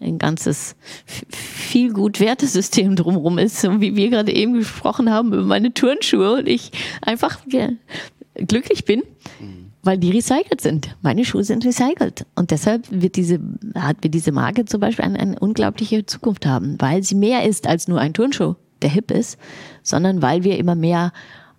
ein 0.00 0.18
ganzes 0.18 0.76
viel 1.06 1.92
gut 1.92 2.20
Wertesystem 2.20 2.96
drumherum 2.96 3.38
ist, 3.38 3.60
so 3.60 3.80
wie 3.80 3.96
wir 3.96 4.10
gerade 4.10 4.32
eben 4.32 4.54
gesprochen 4.54 5.10
haben 5.10 5.32
über 5.32 5.42
meine 5.42 5.72
Turnschuhe 5.72 6.34
und 6.34 6.46
ich 6.46 6.70
einfach 7.00 7.38
glücklich 8.38 8.84
bin, 8.84 9.02
mhm. 9.40 9.72
weil 9.82 9.98
die 9.98 10.10
recycelt 10.10 10.60
sind. 10.60 10.96
Meine 11.02 11.24
Schuhe 11.24 11.44
sind 11.44 11.64
recycelt. 11.64 12.26
Und 12.34 12.50
deshalb 12.50 12.86
wird 12.90 13.16
diese, 13.16 13.40
hat 13.74 13.98
wir 14.02 14.10
diese 14.10 14.32
Marke 14.32 14.64
zum 14.64 14.80
Beispiel 14.80 15.04
eine, 15.04 15.18
eine 15.18 15.38
unglaubliche 15.38 16.06
Zukunft 16.06 16.46
haben, 16.46 16.76
weil 16.78 17.02
sie 17.02 17.14
mehr 17.14 17.44
ist 17.44 17.66
als 17.66 17.88
nur 17.88 18.00
ein 18.00 18.14
Turnschuh, 18.14 18.54
der 18.82 18.90
hip 18.90 19.10
ist, 19.10 19.38
sondern 19.82 20.22
weil 20.22 20.44
wir 20.44 20.58
immer 20.58 20.74
mehr 20.74 21.12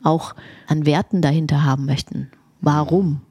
auch 0.04 0.36
an 0.68 0.86
Werten 0.86 1.22
dahinter 1.22 1.64
haben 1.64 1.86
möchten. 1.86 2.30
Warum? 2.62 3.22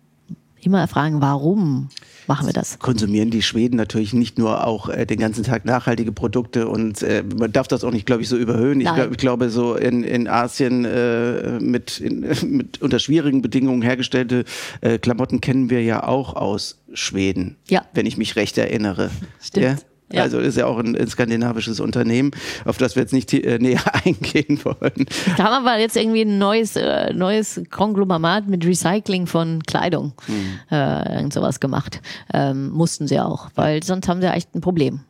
immer 0.66 0.86
fragen, 0.88 1.22
warum 1.22 1.88
machen 2.26 2.46
wir 2.46 2.52
das? 2.52 2.78
Konsumieren 2.78 3.30
die 3.30 3.42
Schweden 3.42 3.76
natürlich 3.76 4.12
nicht 4.12 4.38
nur 4.38 4.66
auch 4.66 4.88
äh, 4.88 5.06
den 5.06 5.18
ganzen 5.18 5.44
Tag 5.44 5.64
nachhaltige 5.64 6.12
Produkte 6.12 6.68
und 6.68 7.02
äh, 7.02 7.22
man 7.22 7.52
darf 7.52 7.68
das 7.68 7.84
auch 7.84 7.92
nicht, 7.92 8.06
glaube 8.06 8.22
ich, 8.22 8.28
so 8.28 8.36
überhöhen. 8.36 8.80
Ich, 8.80 8.92
glaub, 8.92 9.10
ich, 9.10 9.18
glaube, 9.18 9.50
so 9.50 9.74
in, 9.74 10.02
in 10.02 10.28
Asien 10.28 10.84
äh, 10.84 11.58
mit, 11.60 12.00
in, 12.00 12.20
mit 12.56 12.82
unter 12.82 12.98
schwierigen 12.98 13.42
Bedingungen 13.42 13.82
hergestellte 13.82 14.44
äh, 14.80 14.98
Klamotten 14.98 15.40
kennen 15.40 15.70
wir 15.70 15.82
ja 15.82 16.06
auch 16.06 16.34
aus 16.34 16.82
Schweden, 16.92 17.56
ja. 17.68 17.84
wenn 17.94 18.06
ich 18.06 18.16
mich 18.16 18.36
recht 18.36 18.58
erinnere. 18.58 19.10
Stimmt. 19.40 19.64
Ja? 19.64 19.76
Ja. 20.12 20.22
Also 20.22 20.38
ist 20.38 20.56
ja 20.56 20.66
auch 20.66 20.78
ein, 20.78 20.96
ein, 20.96 21.08
skandinavisches 21.08 21.80
Unternehmen, 21.80 22.30
auf 22.64 22.76
das 22.76 22.94
wir 22.94 23.02
jetzt 23.02 23.12
nicht 23.12 23.32
äh, 23.34 23.58
näher 23.58 23.82
eingehen 24.04 24.60
wollen. 24.64 25.06
Da 25.36 25.44
haben 25.50 25.64
wir 25.64 25.80
jetzt 25.80 25.96
irgendwie 25.96 26.22
ein 26.22 26.38
neues, 26.38 26.76
äh, 26.76 27.12
neues 27.12 27.60
Konglomerat 27.70 28.46
mit 28.46 28.64
Recycling 28.64 29.26
von 29.26 29.62
Kleidung 29.64 30.12
mhm. 30.28 30.60
äh, 30.70 31.16
irgend 31.16 31.32
sowas 31.32 31.58
gemacht. 31.58 32.00
Ähm, 32.32 32.70
mussten 32.70 33.08
sie 33.08 33.18
auch, 33.18 33.50
weil 33.56 33.82
sonst 33.82 34.06
haben 34.06 34.20
sie 34.20 34.28
echt 34.28 34.54
ein 34.54 34.60
Problem. 34.60 35.00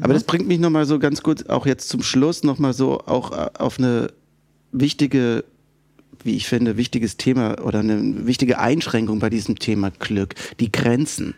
Aber 0.00 0.14
das 0.14 0.24
bringt 0.24 0.48
mich 0.48 0.58
nochmal 0.58 0.86
so 0.86 0.98
ganz 0.98 1.22
gut, 1.22 1.50
auch 1.50 1.66
jetzt 1.66 1.90
zum 1.90 2.02
Schluss 2.02 2.42
nochmal 2.42 2.72
so 2.72 3.00
auch 3.00 3.32
äh, 3.32 3.50
auf 3.58 3.78
eine 3.78 4.08
wichtige 4.72 5.44
wie 6.24 6.36
ich 6.36 6.48
finde, 6.48 6.76
wichtiges 6.76 7.16
Thema 7.16 7.62
oder 7.62 7.78
eine 7.78 8.26
wichtige 8.26 8.58
Einschränkung 8.58 9.20
bei 9.20 9.30
diesem 9.30 9.58
Thema 9.58 9.90
Glück, 9.90 10.34
die 10.58 10.72
Grenzen. 10.72 11.34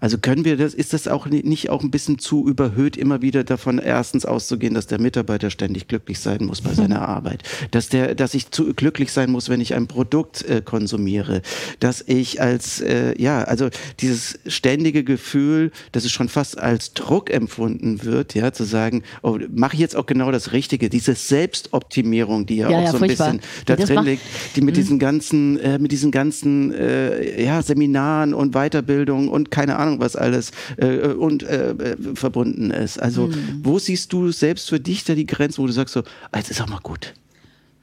Also 0.00 0.18
können 0.18 0.44
wir 0.44 0.56
das, 0.56 0.74
ist 0.74 0.92
das 0.92 1.06
auch 1.08 1.26
nicht 1.26 1.68
auch 1.70 1.82
ein 1.82 1.90
bisschen 1.90 2.18
zu 2.18 2.48
überhöht, 2.48 2.96
immer 2.96 3.22
wieder 3.22 3.44
davon 3.44 3.78
erstens 3.78 4.24
auszugehen, 4.24 4.74
dass 4.74 4.86
der 4.86 5.00
Mitarbeiter 5.00 5.50
ständig 5.50 5.88
glücklich 5.88 6.18
sein 6.18 6.44
muss 6.44 6.62
bei 6.62 6.72
seiner 6.72 7.06
Arbeit, 7.06 7.42
dass 7.70 7.88
der, 7.88 8.14
dass 8.14 8.34
ich 8.34 8.50
zu 8.50 8.72
glücklich 8.74 9.12
sein 9.12 9.30
muss, 9.30 9.48
wenn 9.48 9.60
ich 9.60 9.74
ein 9.74 9.86
Produkt 9.86 10.42
äh, 10.48 10.62
konsumiere, 10.64 11.42
dass 11.80 12.02
ich 12.06 12.40
als, 12.40 12.80
äh, 12.80 13.20
ja, 13.20 13.42
also 13.44 13.68
dieses 14.00 14.38
ständige 14.46 15.04
Gefühl, 15.04 15.70
dass 15.92 16.04
es 16.04 16.12
schon 16.12 16.28
fast 16.28 16.58
als 16.58 16.94
Druck 16.94 17.30
empfunden 17.30 18.02
wird, 18.04 18.34
ja, 18.34 18.52
zu 18.52 18.64
sagen, 18.64 19.02
oh, 19.22 19.38
mache 19.54 19.74
ich 19.74 19.80
jetzt 19.80 19.96
auch 19.96 20.06
genau 20.06 20.30
das 20.32 20.52
Richtige, 20.52 20.88
diese 20.88 21.14
Selbstoptimierung, 21.14 22.46
die 22.46 22.56
ja, 22.56 22.70
ja 22.70 22.78
auch 22.78 22.84
ja, 22.84 22.90
so 22.90 22.96
ein 22.96 23.00
furchtbar. 23.00 23.32
bisschen 23.32 23.50
da 23.66 23.76
drin 23.76 24.04
liegt, 24.04 24.22
die 24.56 24.62
mit 24.62 24.74
mhm. 24.74 24.80
diesen 24.80 24.98
ganzen, 24.98 25.58
äh, 25.60 25.78
mit 25.78 25.92
diesen 25.92 26.10
ganzen, 26.10 26.72
äh, 26.72 27.44
ja, 27.44 27.62
Seminaren 27.62 28.32
und 28.32 28.52
Weiterbildung 28.54 29.28
und 29.28 29.50
keine 29.50 29.76
Ahnung, 29.76 29.89
Ahnung, 29.90 30.00
was 30.00 30.16
alles 30.16 30.52
äh, 30.76 31.08
und 31.08 31.42
äh, 31.42 31.70
äh, 31.70 31.96
verbunden 32.14 32.70
ist. 32.70 33.00
Also, 33.00 33.26
mhm. 33.26 33.60
wo 33.62 33.78
siehst 33.78 34.12
du 34.12 34.30
selbst 34.32 34.68
für 34.68 34.80
dich 34.80 35.04
da 35.04 35.14
die 35.14 35.26
Grenze, 35.26 35.58
wo 35.58 35.66
du 35.66 35.72
sagst 35.72 35.94
so, 35.94 36.00
ah, 36.32 36.38
jetzt 36.38 36.50
ist 36.50 36.60
auch 36.60 36.68
mal 36.68 36.80
gut? 36.82 37.14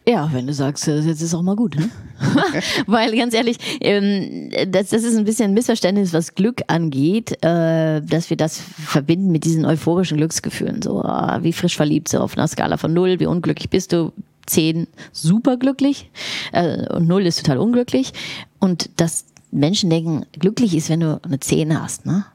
Ja, 0.08 0.30
wenn 0.32 0.48
du 0.48 0.54
sagst, 0.54 0.88
äh, 0.88 1.00
jetzt 1.02 1.22
ist 1.22 1.34
auch 1.34 1.42
mal 1.42 1.58
gut. 1.58 1.76
Ne? 1.76 1.90
Weil 2.88 3.16
ganz 3.16 3.34
ehrlich, 3.34 3.58
ähm, 3.82 4.52
das, 4.72 4.90
das 4.90 5.04
ist 5.04 5.18
ein 5.18 5.26
bisschen 5.26 5.52
ein 5.52 5.54
Missverständnis, 5.54 6.14
was 6.14 6.34
Glück 6.34 6.62
angeht, 6.68 7.44
äh, 7.44 8.02
dass 8.02 8.30
wir 8.30 8.38
das 8.38 8.58
verbinden 8.60 9.32
mit 9.32 9.44
diesen 9.44 9.66
euphorischen 9.66 10.18
Glücksgefühlen. 10.18 10.82
So 10.82 11.02
ah, 11.04 11.40
wie 11.42 11.52
frisch 11.52 11.76
verliebt, 11.76 12.08
so 12.08 12.20
auf 12.20 12.38
einer 12.38 12.48
Skala 12.48 12.78
von 12.78 12.94
null, 12.94 13.20
wie 13.20 13.26
unglücklich 13.26 13.70
bist 13.70 13.92
du, 13.92 14.14
zehn 14.46 14.88
superglücklich 15.12 16.10
äh, 16.54 16.88
und 16.94 17.06
null 17.06 17.26
ist 17.26 17.40
total 17.40 17.58
unglücklich. 17.58 18.14
Und 18.60 18.90
das 18.96 19.26
Menschen 19.52 19.90
denken, 19.90 20.26
glücklich 20.34 20.76
ist, 20.76 20.90
wenn 20.90 21.00
du 21.00 21.20
eine 21.24 21.40
10 21.40 21.80
hast, 21.80 22.06
ne? 22.06 22.26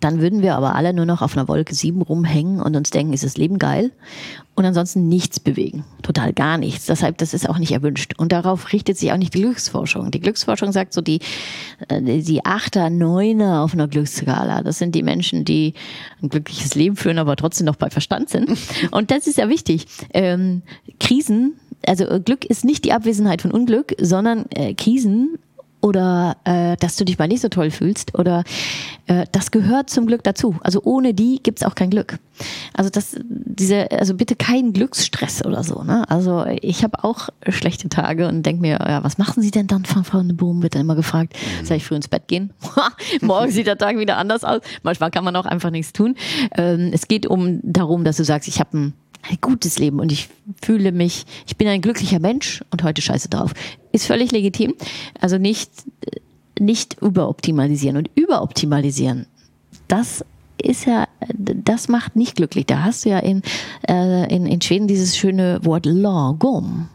Dann 0.00 0.20
würden 0.20 0.42
wir 0.42 0.54
aber 0.56 0.74
alle 0.74 0.92
nur 0.92 1.06
noch 1.06 1.22
auf 1.22 1.36
einer 1.36 1.48
Wolke 1.48 1.74
7 1.74 2.02
rumhängen 2.02 2.60
und 2.60 2.76
uns 2.76 2.90
denken, 2.90 3.12
ist 3.12 3.24
das 3.24 3.36
Leben 3.36 3.58
geil? 3.58 3.92
Und 4.54 4.64
ansonsten 4.64 5.08
nichts 5.08 5.38
bewegen. 5.38 5.84
Total 6.02 6.32
gar 6.32 6.56
nichts. 6.56 6.86
Deshalb, 6.86 7.18
das 7.18 7.34
ist 7.34 7.48
auch 7.48 7.58
nicht 7.58 7.72
erwünscht. 7.72 8.14
Und 8.16 8.32
darauf 8.32 8.72
richtet 8.72 8.96
sich 8.96 9.12
auch 9.12 9.18
nicht 9.18 9.34
die 9.34 9.42
Glücksforschung. 9.42 10.10
Die 10.10 10.20
Glücksforschung 10.20 10.72
sagt 10.72 10.94
so, 10.94 11.02
die, 11.02 11.20
äh, 11.88 12.00
die 12.00 12.44
Achter, 12.46 12.88
Neuner 12.88 13.62
auf 13.62 13.74
einer 13.74 13.86
Glücksskala. 13.86 14.62
Das 14.62 14.78
sind 14.78 14.94
die 14.94 15.02
Menschen, 15.02 15.44
die 15.44 15.74
ein 16.22 16.30
glückliches 16.30 16.74
Leben 16.74 16.96
führen, 16.96 17.18
aber 17.18 17.36
trotzdem 17.36 17.66
noch 17.66 17.76
bei 17.76 17.90
Verstand 17.90 18.30
sind. 18.30 18.50
Und 18.92 19.10
das 19.10 19.26
ist 19.26 19.36
ja 19.36 19.50
wichtig. 19.50 19.86
Ähm, 20.14 20.62
Krisen 21.00 21.56
also 21.86 22.04
Glück 22.20 22.44
ist 22.44 22.64
nicht 22.64 22.84
die 22.84 22.92
Abwesenheit 22.92 23.42
von 23.42 23.52
Unglück, 23.52 23.94
sondern 24.00 24.46
äh, 24.50 24.74
Krisen 24.74 25.38
oder 25.86 26.36
äh, 26.42 26.76
dass 26.78 26.96
du 26.96 27.04
dich 27.04 27.16
mal 27.16 27.28
nicht 27.28 27.42
so 27.42 27.48
toll 27.48 27.70
fühlst 27.70 28.18
oder 28.18 28.42
äh, 29.06 29.24
das 29.30 29.52
gehört 29.52 29.88
zum 29.88 30.06
Glück 30.06 30.24
dazu. 30.24 30.56
Also 30.62 30.82
ohne 30.82 31.14
die 31.14 31.40
gibt's 31.40 31.62
auch 31.62 31.76
kein 31.76 31.90
Glück. 31.90 32.18
Also 32.74 32.90
das, 32.90 33.16
diese, 33.22 33.88
also 33.92 34.14
bitte 34.14 34.34
kein 34.34 34.72
Glücksstress 34.72 35.44
oder 35.46 35.62
so. 35.62 35.84
Ne? 35.84 36.04
Also 36.10 36.44
ich 36.60 36.82
habe 36.82 37.04
auch 37.04 37.28
schlechte 37.48 37.88
Tage 37.88 38.26
und 38.26 38.44
denke 38.44 38.62
mir, 38.62 38.80
ja, 38.84 39.04
was 39.04 39.16
machen 39.16 39.44
Sie 39.44 39.52
denn 39.52 39.68
dann, 39.68 39.84
Frau 39.84 40.22
Boom? 40.24 40.64
Wird 40.64 40.74
dann 40.74 40.82
immer 40.82 40.96
gefragt. 40.96 41.34
Mhm. 41.60 41.66
Soll 41.66 41.76
ich 41.76 41.84
früh 41.84 41.94
ins 41.94 42.08
Bett 42.08 42.26
gehen? 42.26 42.52
Morgen 43.20 43.52
sieht 43.52 43.68
der 43.68 43.78
Tag 43.78 43.96
wieder 43.96 44.16
anders 44.16 44.42
aus. 44.42 44.60
Manchmal 44.82 45.12
kann 45.12 45.22
man 45.22 45.36
auch 45.36 45.46
einfach 45.46 45.70
nichts 45.70 45.92
tun. 45.92 46.16
Ähm, 46.56 46.90
es 46.92 47.06
geht 47.06 47.26
um 47.26 47.60
darum, 47.62 48.02
dass 48.02 48.16
du 48.16 48.24
sagst, 48.24 48.48
ich 48.48 48.58
habe 48.58 48.76
ein 48.76 48.94
ein 49.30 49.38
gutes 49.40 49.78
Leben 49.78 50.00
und 50.00 50.12
ich 50.12 50.28
fühle 50.62 50.92
mich, 50.92 51.24
ich 51.46 51.56
bin 51.56 51.68
ein 51.68 51.80
glücklicher 51.80 52.20
Mensch 52.20 52.62
und 52.70 52.82
heute 52.82 53.02
scheiße 53.02 53.28
drauf. 53.28 53.52
Ist 53.92 54.06
völlig 54.06 54.32
legitim. 54.32 54.74
Also 55.20 55.38
nicht, 55.38 55.70
nicht 56.58 56.96
überoptimalisieren 57.00 57.96
und 57.96 58.10
überoptimalisieren. 58.14 59.26
Das 59.88 60.24
ist 60.62 60.86
ja, 60.86 61.06
das 61.28 61.88
macht 61.88 62.16
nicht 62.16 62.36
glücklich. 62.36 62.66
Da 62.66 62.82
hast 62.84 63.04
du 63.04 63.10
ja 63.10 63.18
in, 63.18 63.42
äh, 63.88 64.34
in, 64.34 64.46
in 64.46 64.60
Schweden 64.60 64.88
dieses 64.88 65.16
schöne 65.16 65.60
Wort 65.64 65.86
Lagom. 65.86 66.88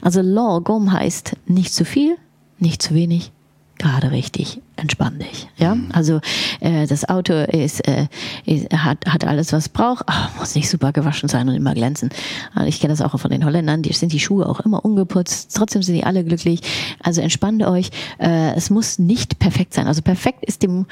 Also 0.00 0.22
Lagom 0.22 0.92
heißt 0.92 1.36
nicht 1.46 1.74
zu 1.74 1.84
viel, 1.84 2.16
nicht 2.58 2.82
zu 2.82 2.94
wenig, 2.94 3.32
gerade 3.80 4.10
richtig, 4.10 4.60
entspann 4.76 5.18
dich. 5.18 5.48
Ja, 5.56 5.74
mhm. 5.74 5.88
also 5.92 6.20
äh, 6.60 6.86
das 6.86 7.08
Auto 7.08 7.32
ist, 7.32 7.80
äh, 7.88 8.06
ist, 8.44 8.70
hat, 8.72 9.06
hat 9.06 9.24
alles, 9.24 9.52
was 9.52 9.64
es 9.64 9.68
braucht, 9.70 10.04
Ach, 10.06 10.38
muss 10.38 10.54
nicht 10.54 10.68
super 10.68 10.92
gewaschen 10.92 11.28
sein 11.28 11.48
und 11.48 11.54
immer 11.54 11.74
glänzen. 11.74 12.10
Also 12.54 12.68
ich 12.68 12.78
kenne 12.78 12.92
das 12.92 13.00
auch 13.00 13.18
von 13.18 13.30
den 13.30 13.44
Holländern, 13.44 13.82
die 13.82 13.92
sind 13.92 14.12
die 14.12 14.20
Schuhe 14.20 14.46
auch 14.46 14.60
immer 14.60 14.84
ungeputzt, 14.84 15.56
trotzdem 15.56 15.82
sind 15.82 15.94
die 15.94 16.04
alle 16.04 16.24
glücklich. 16.24 16.60
Also 17.02 17.22
entspannt 17.22 17.62
euch. 17.62 17.90
Äh, 18.18 18.54
es 18.54 18.68
muss 18.70 18.98
nicht 18.98 19.38
perfekt 19.38 19.72
sein. 19.72 19.86
Also 19.86 20.02
perfekt 20.02 20.44
ist 20.44 20.62
dem 20.62 20.86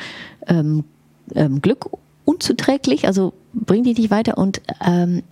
ähm, 0.46 0.84
ähm, 1.34 1.60
Glück 1.60 1.90
unzuträglich, 2.24 3.06
also 3.06 3.34
bringt 3.52 3.86
dich 3.86 3.98
nicht 3.98 4.10
weiter 4.10 4.38
und 4.38 4.62
ähm, 4.84 5.22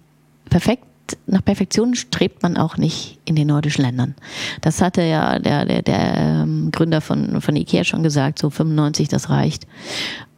perfekt 0.51 0.85
nach 1.27 1.45
Perfektion 1.45 1.95
strebt 1.95 2.42
man 2.42 2.57
auch 2.57 2.77
nicht 2.77 3.19
in 3.25 3.37
den 3.37 3.49
nordischen 3.49 3.85
Ländern. 3.85 4.14
Das 4.61 4.81
hatte 4.81 5.03
ja 5.03 5.38
der, 5.38 5.64
der, 5.64 5.83
der 5.83 6.16
ähm, 6.16 6.71
Gründer 6.73 7.01
von, 7.01 7.40
von 7.40 7.57
Ikea 7.57 7.85
schon 7.85 8.03
gesagt, 8.03 8.38
so 8.38 8.51
95, 8.51 9.09
das 9.09 9.31
reicht. 9.31 9.66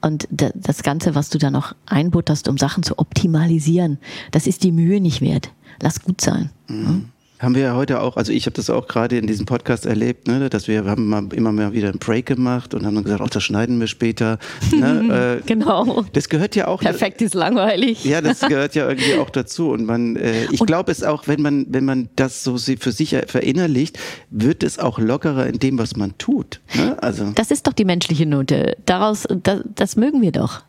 Und 0.01 0.29
das 0.31 0.83
Ganze, 0.83 1.15
was 1.15 1.29
du 1.29 1.39
da 1.39 1.51
noch 1.51 1.75
einbutterst, 1.87 2.49
um 2.49 2.57
Sachen 2.57 2.83
zu 2.83 2.99
optimalisieren, 2.99 3.99
das 4.31 4.47
ist 4.47 4.63
die 4.63 4.73
Mühe 4.73 5.01
nicht 5.01 5.21
wert. 5.21 5.51
Lass 5.81 6.03
gut 6.03 6.21
sein. 6.21 6.51
Mhm. 6.69 7.11
Haben 7.39 7.55
wir 7.55 7.63
ja 7.63 7.75
heute 7.75 8.01
auch, 8.01 8.17
also 8.17 8.33
ich 8.33 8.47
habe 8.47 8.55
das 8.55 8.69
auch 8.69 8.89
gerade 8.89 9.17
in 9.17 9.29
diesem 9.29 9.47
Podcast 9.47 9.87
erlebt, 9.87 10.27
ne, 10.27 10.51
dass 10.51 10.67
wir, 10.67 10.85
wir 10.85 10.91
haben 10.91 11.07
mal, 11.07 11.25
immer 11.33 11.53
mal 11.53 11.73
wieder 11.73 11.89
einen 11.89 12.01
Break 12.01 12.27
gemacht 12.27 12.75
und 12.75 12.85
haben 12.85 12.97
dann 12.97 13.05
gesagt, 13.05 13.21
auch 13.21 13.31
das 13.31 13.45
schneiden 13.45 13.79
wir 13.79 13.87
später. 13.87 14.39
Ne, 14.73 15.39
äh, 15.43 15.47
genau. 15.47 16.05
Das 16.13 16.29
gehört 16.29 16.57
ja 16.57 16.67
auch. 16.67 16.81
Perfekt 16.81 17.23
ist 17.23 17.35
langweilig. 17.35 18.05
Ja, 18.05 18.21
das 18.21 18.41
gehört 18.49 18.75
ja 18.75 18.89
irgendwie 18.89 19.15
auch 19.15 19.31
dazu. 19.31 19.71
Und 19.71 19.87
man, 19.87 20.17
äh, 20.17 20.47
ich 20.51 20.61
glaube 20.61 20.91
es 20.91 21.05
auch, 21.05 21.29
wenn 21.29 21.41
man, 21.41 21.67
wenn 21.69 21.85
man 21.85 22.09
das 22.17 22.43
so 22.43 22.59
für 22.59 22.93
sich 22.93 23.17
verinnerlicht, 23.27 23.99
wird 24.31 24.65
es 24.65 24.81
auch 24.81 24.99
lockerer 24.99 25.47
in 25.47 25.61
dem, 25.61 25.79
was 25.79 25.97
man 25.97 26.19
tut. 26.19 26.61
Ne? 26.75 27.01
Also. 27.01 27.31
Das 27.35 27.53
ist 27.53 27.69
doch 27.69 27.73
die 27.73 27.85
menschliche 27.85 28.27
Note. 28.27 28.77
Daraus, 28.85 29.29
das, 29.43 29.61
das 29.75 29.97
mögen 29.97 30.23
wir 30.23 30.33
doch. 30.33 30.63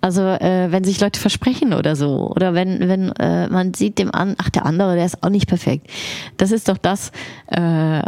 Also 0.00 0.22
äh, 0.22 0.68
wenn 0.70 0.84
sich 0.84 1.00
Leute 1.00 1.20
versprechen 1.20 1.74
oder 1.74 1.94
so, 1.96 2.30
oder 2.34 2.54
wenn, 2.54 2.88
wenn 2.88 3.10
äh, 3.12 3.48
man 3.48 3.74
sieht 3.74 3.98
dem 3.98 4.12
an, 4.14 4.34
ach 4.38 4.50
der 4.50 4.64
andere, 4.64 4.94
der 4.96 5.04
ist 5.04 5.22
auch 5.22 5.28
nicht 5.28 5.46
perfekt. 5.46 5.88
Das 6.36 6.52
ist 6.52 6.68
doch 6.68 6.78
das, 6.78 7.12
äh, 7.48 8.02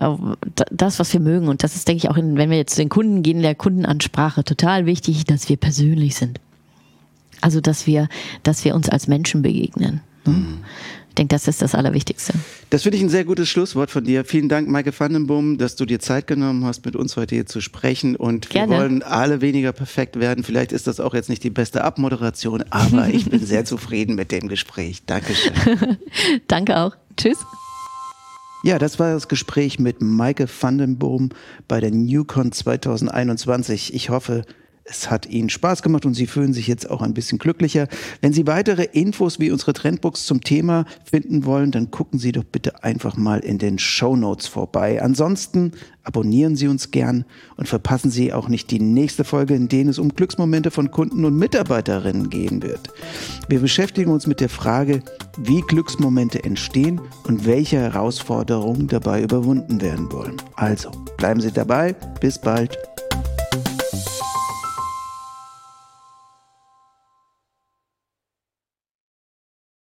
das, 0.70 0.98
was 0.98 1.12
wir 1.12 1.20
mögen. 1.20 1.48
Und 1.48 1.62
das 1.62 1.76
ist, 1.76 1.86
denke 1.88 2.04
ich, 2.04 2.10
auch, 2.10 2.16
in, 2.16 2.36
wenn 2.36 2.50
wir 2.50 2.56
jetzt 2.56 2.74
zu 2.74 2.80
den 2.80 2.88
Kunden 2.88 3.22
gehen, 3.22 3.42
der 3.42 3.54
Kundenansprache 3.54 4.44
total 4.44 4.86
wichtig, 4.86 5.24
dass 5.24 5.48
wir 5.48 5.56
persönlich 5.56 6.16
sind. 6.16 6.40
Also 7.40 7.60
dass 7.60 7.86
wir, 7.86 8.08
dass 8.42 8.64
wir 8.64 8.74
uns 8.74 8.88
als 8.88 9.08
Menschen 9.08 9.42
begegnen. 9.42 10.00
Ne? 10.24 10.32
Mhm. 10.32 10.58
Ich 11.12 11.16
denke, 11.16 11.34
das 11.34 11.46
ist 11.46 11.60
das 11.60 11.74
Allerwichtigste. 11.74 12.32
Das 12.70 12.84
finde 12.84 12.96
ich 12.96 13.02
ein 13.02 13.10
sehr 13.10 13.26
gutes 13.26 13.46
Schlusswort 13.46 13.90
von 13.90 14.02
dir. 14.02 14.24
Vielen 14.24 14.48
Dank, 14.48 14.66
Maike 14.66 14.98
Vandenboom, 14.98 15.58
dass 15.58 15.76
du 15.76 15.84
dir 15.84 16.00
Zeit 16.00 16.26
genommen 16.26 16.64
hast, 16.64 16.86
mit 16.86 16.96
uns 16.96 17.18
heute 17.18 17.34
hier 17.34 17.44
zu 17.44 17.60
sprechen. 17.60 18.16
Und 18.16 18.48
Gerne. 18.48 18.72
wir 18.72 18.78
wollen 18.78 19.02
alle 19.02 19.42
weniger 19.42 19.72
perfekt 19.72 20.18
werden. 20.18 20.42
Vielleicht 20.42 20.72
ist 20.72 20.86
das 20.86 21.00
auch 21.00 21.12
jetzt 21.12 21.28
nicht 21.28 21.44
die 21.44 21.50
beste 21.50 21.84
Abmoderation, 21.84 22.64
aber 22.70 23.08
ich 23.08 23.28
bin 23.28 23.44
sehr 23.44 23.64
zufrieden 23.66 24.14
mit 24.14 24.32
dem 24.32 24.48
Gespräch. 24.48 25.04
Dankeschön. 25.04 25.52
Danke 26.48 26.78
auch. 26.78 26.96
Tschüss. 27.18 27.36
Ja, 28.64 28.78
das 28.78 28.98
war 28.98 29.12
das 29.12 29.28
Gespräch 29.28 29.78
mit 29.78 30.00
Maike 30.00 30.48
Vandenboom 30.48 31.28
bei 31.68 31.78
der 31.80 31.90
NewCon 31.90 32.52
2021. 32.52 33.92
Ich 33.92 34.08
hoffe, 34.08 34.46
es 34.84 35.10
hat 35.10 35.26
Ihnen 35.26 35.48
Spaß 35.48 35.82
gemacht 35.82 36.04
und 36.06 36.14
Sie 36.14 36.26
fühlen 36.26 36.52
sich 36.52 36.66
jetzt 36.66 36.90
auch 36.90 37.02
ein 37.02 37.14
bisschen 37.14 37.38
glücklicher. 37.38 37.86
Wenn 38.20 38.32
Sie 38.32 38.46
weitere 38.46 38.84
Infos 38.84 39.38
wie 39.38 39.50
unsere 39.50 39.72
Trendbooks 39.72 40.26
zum 40.26 40.40
Thema 40.40 40.86
finden 41.04 41.44
wollen, 41.44 41.70
dann 41.70 41.90
gucken 41.90 42.18
Sie 42.18 42.32
doch 42.32 42.44
bitte 42.44 42.82
einfach 42.82 43.16
mal 43.16 43.40
in 43.40 43.58
den 43.58 43.78
Show 43.78 44.16
Notes 44.16 44.48
vorbei. 44.48 45.00
Ansonsten 45.00 45.72
abonnieren 46.02 46.56
Sie 46.56 46.66
uns 46.66 46.90
gern 46.90 47.24
und 47.56 47.68
verpassen 47.68 48.10
Sie 48.10 48.32
auch 48.32 48.48
nicht 48.48 48.70
die 48.70 48.80
nächste 48.80 49.22
Folge, 49.22 49.54
in 49.54 49.68
denen 49.68 49.90
es 49.90 49.98
um 49.98 50.14
Glücksmomente 50.14 50.72
von 50.72 50.90
Kunden 50.90 51.24
und 51.24 51.36
Mitarbeiterinnen 51.36 52.28
gehen 52.28 52.62
wird. 52.62 52.90
Wir 53.48 53.60
beschäftigen 53.60 54.10
uns 54.10 54.26
mit 54.26 54.40
der 54.40 54.48
Frage, 54.48 55.02
wie 55.38 55.60
Glücksmomente 55.60 56.42
entstehen 56.42 57.00
und 57.24 57.46
welche 57.46 57.78
Herausforderungen 57.78 58.88
dabei 58.88 59.22
überwunden 59.22 59.80
werden 59.80 60.10
wollen. 60.10 60.36
Also, 60.56 60.90
bleiben 61.16 61.40
Sie 61.40 61.52
dabei. 61.52 61.94
Bis 62.20 62.40
bald. 62.40 62.76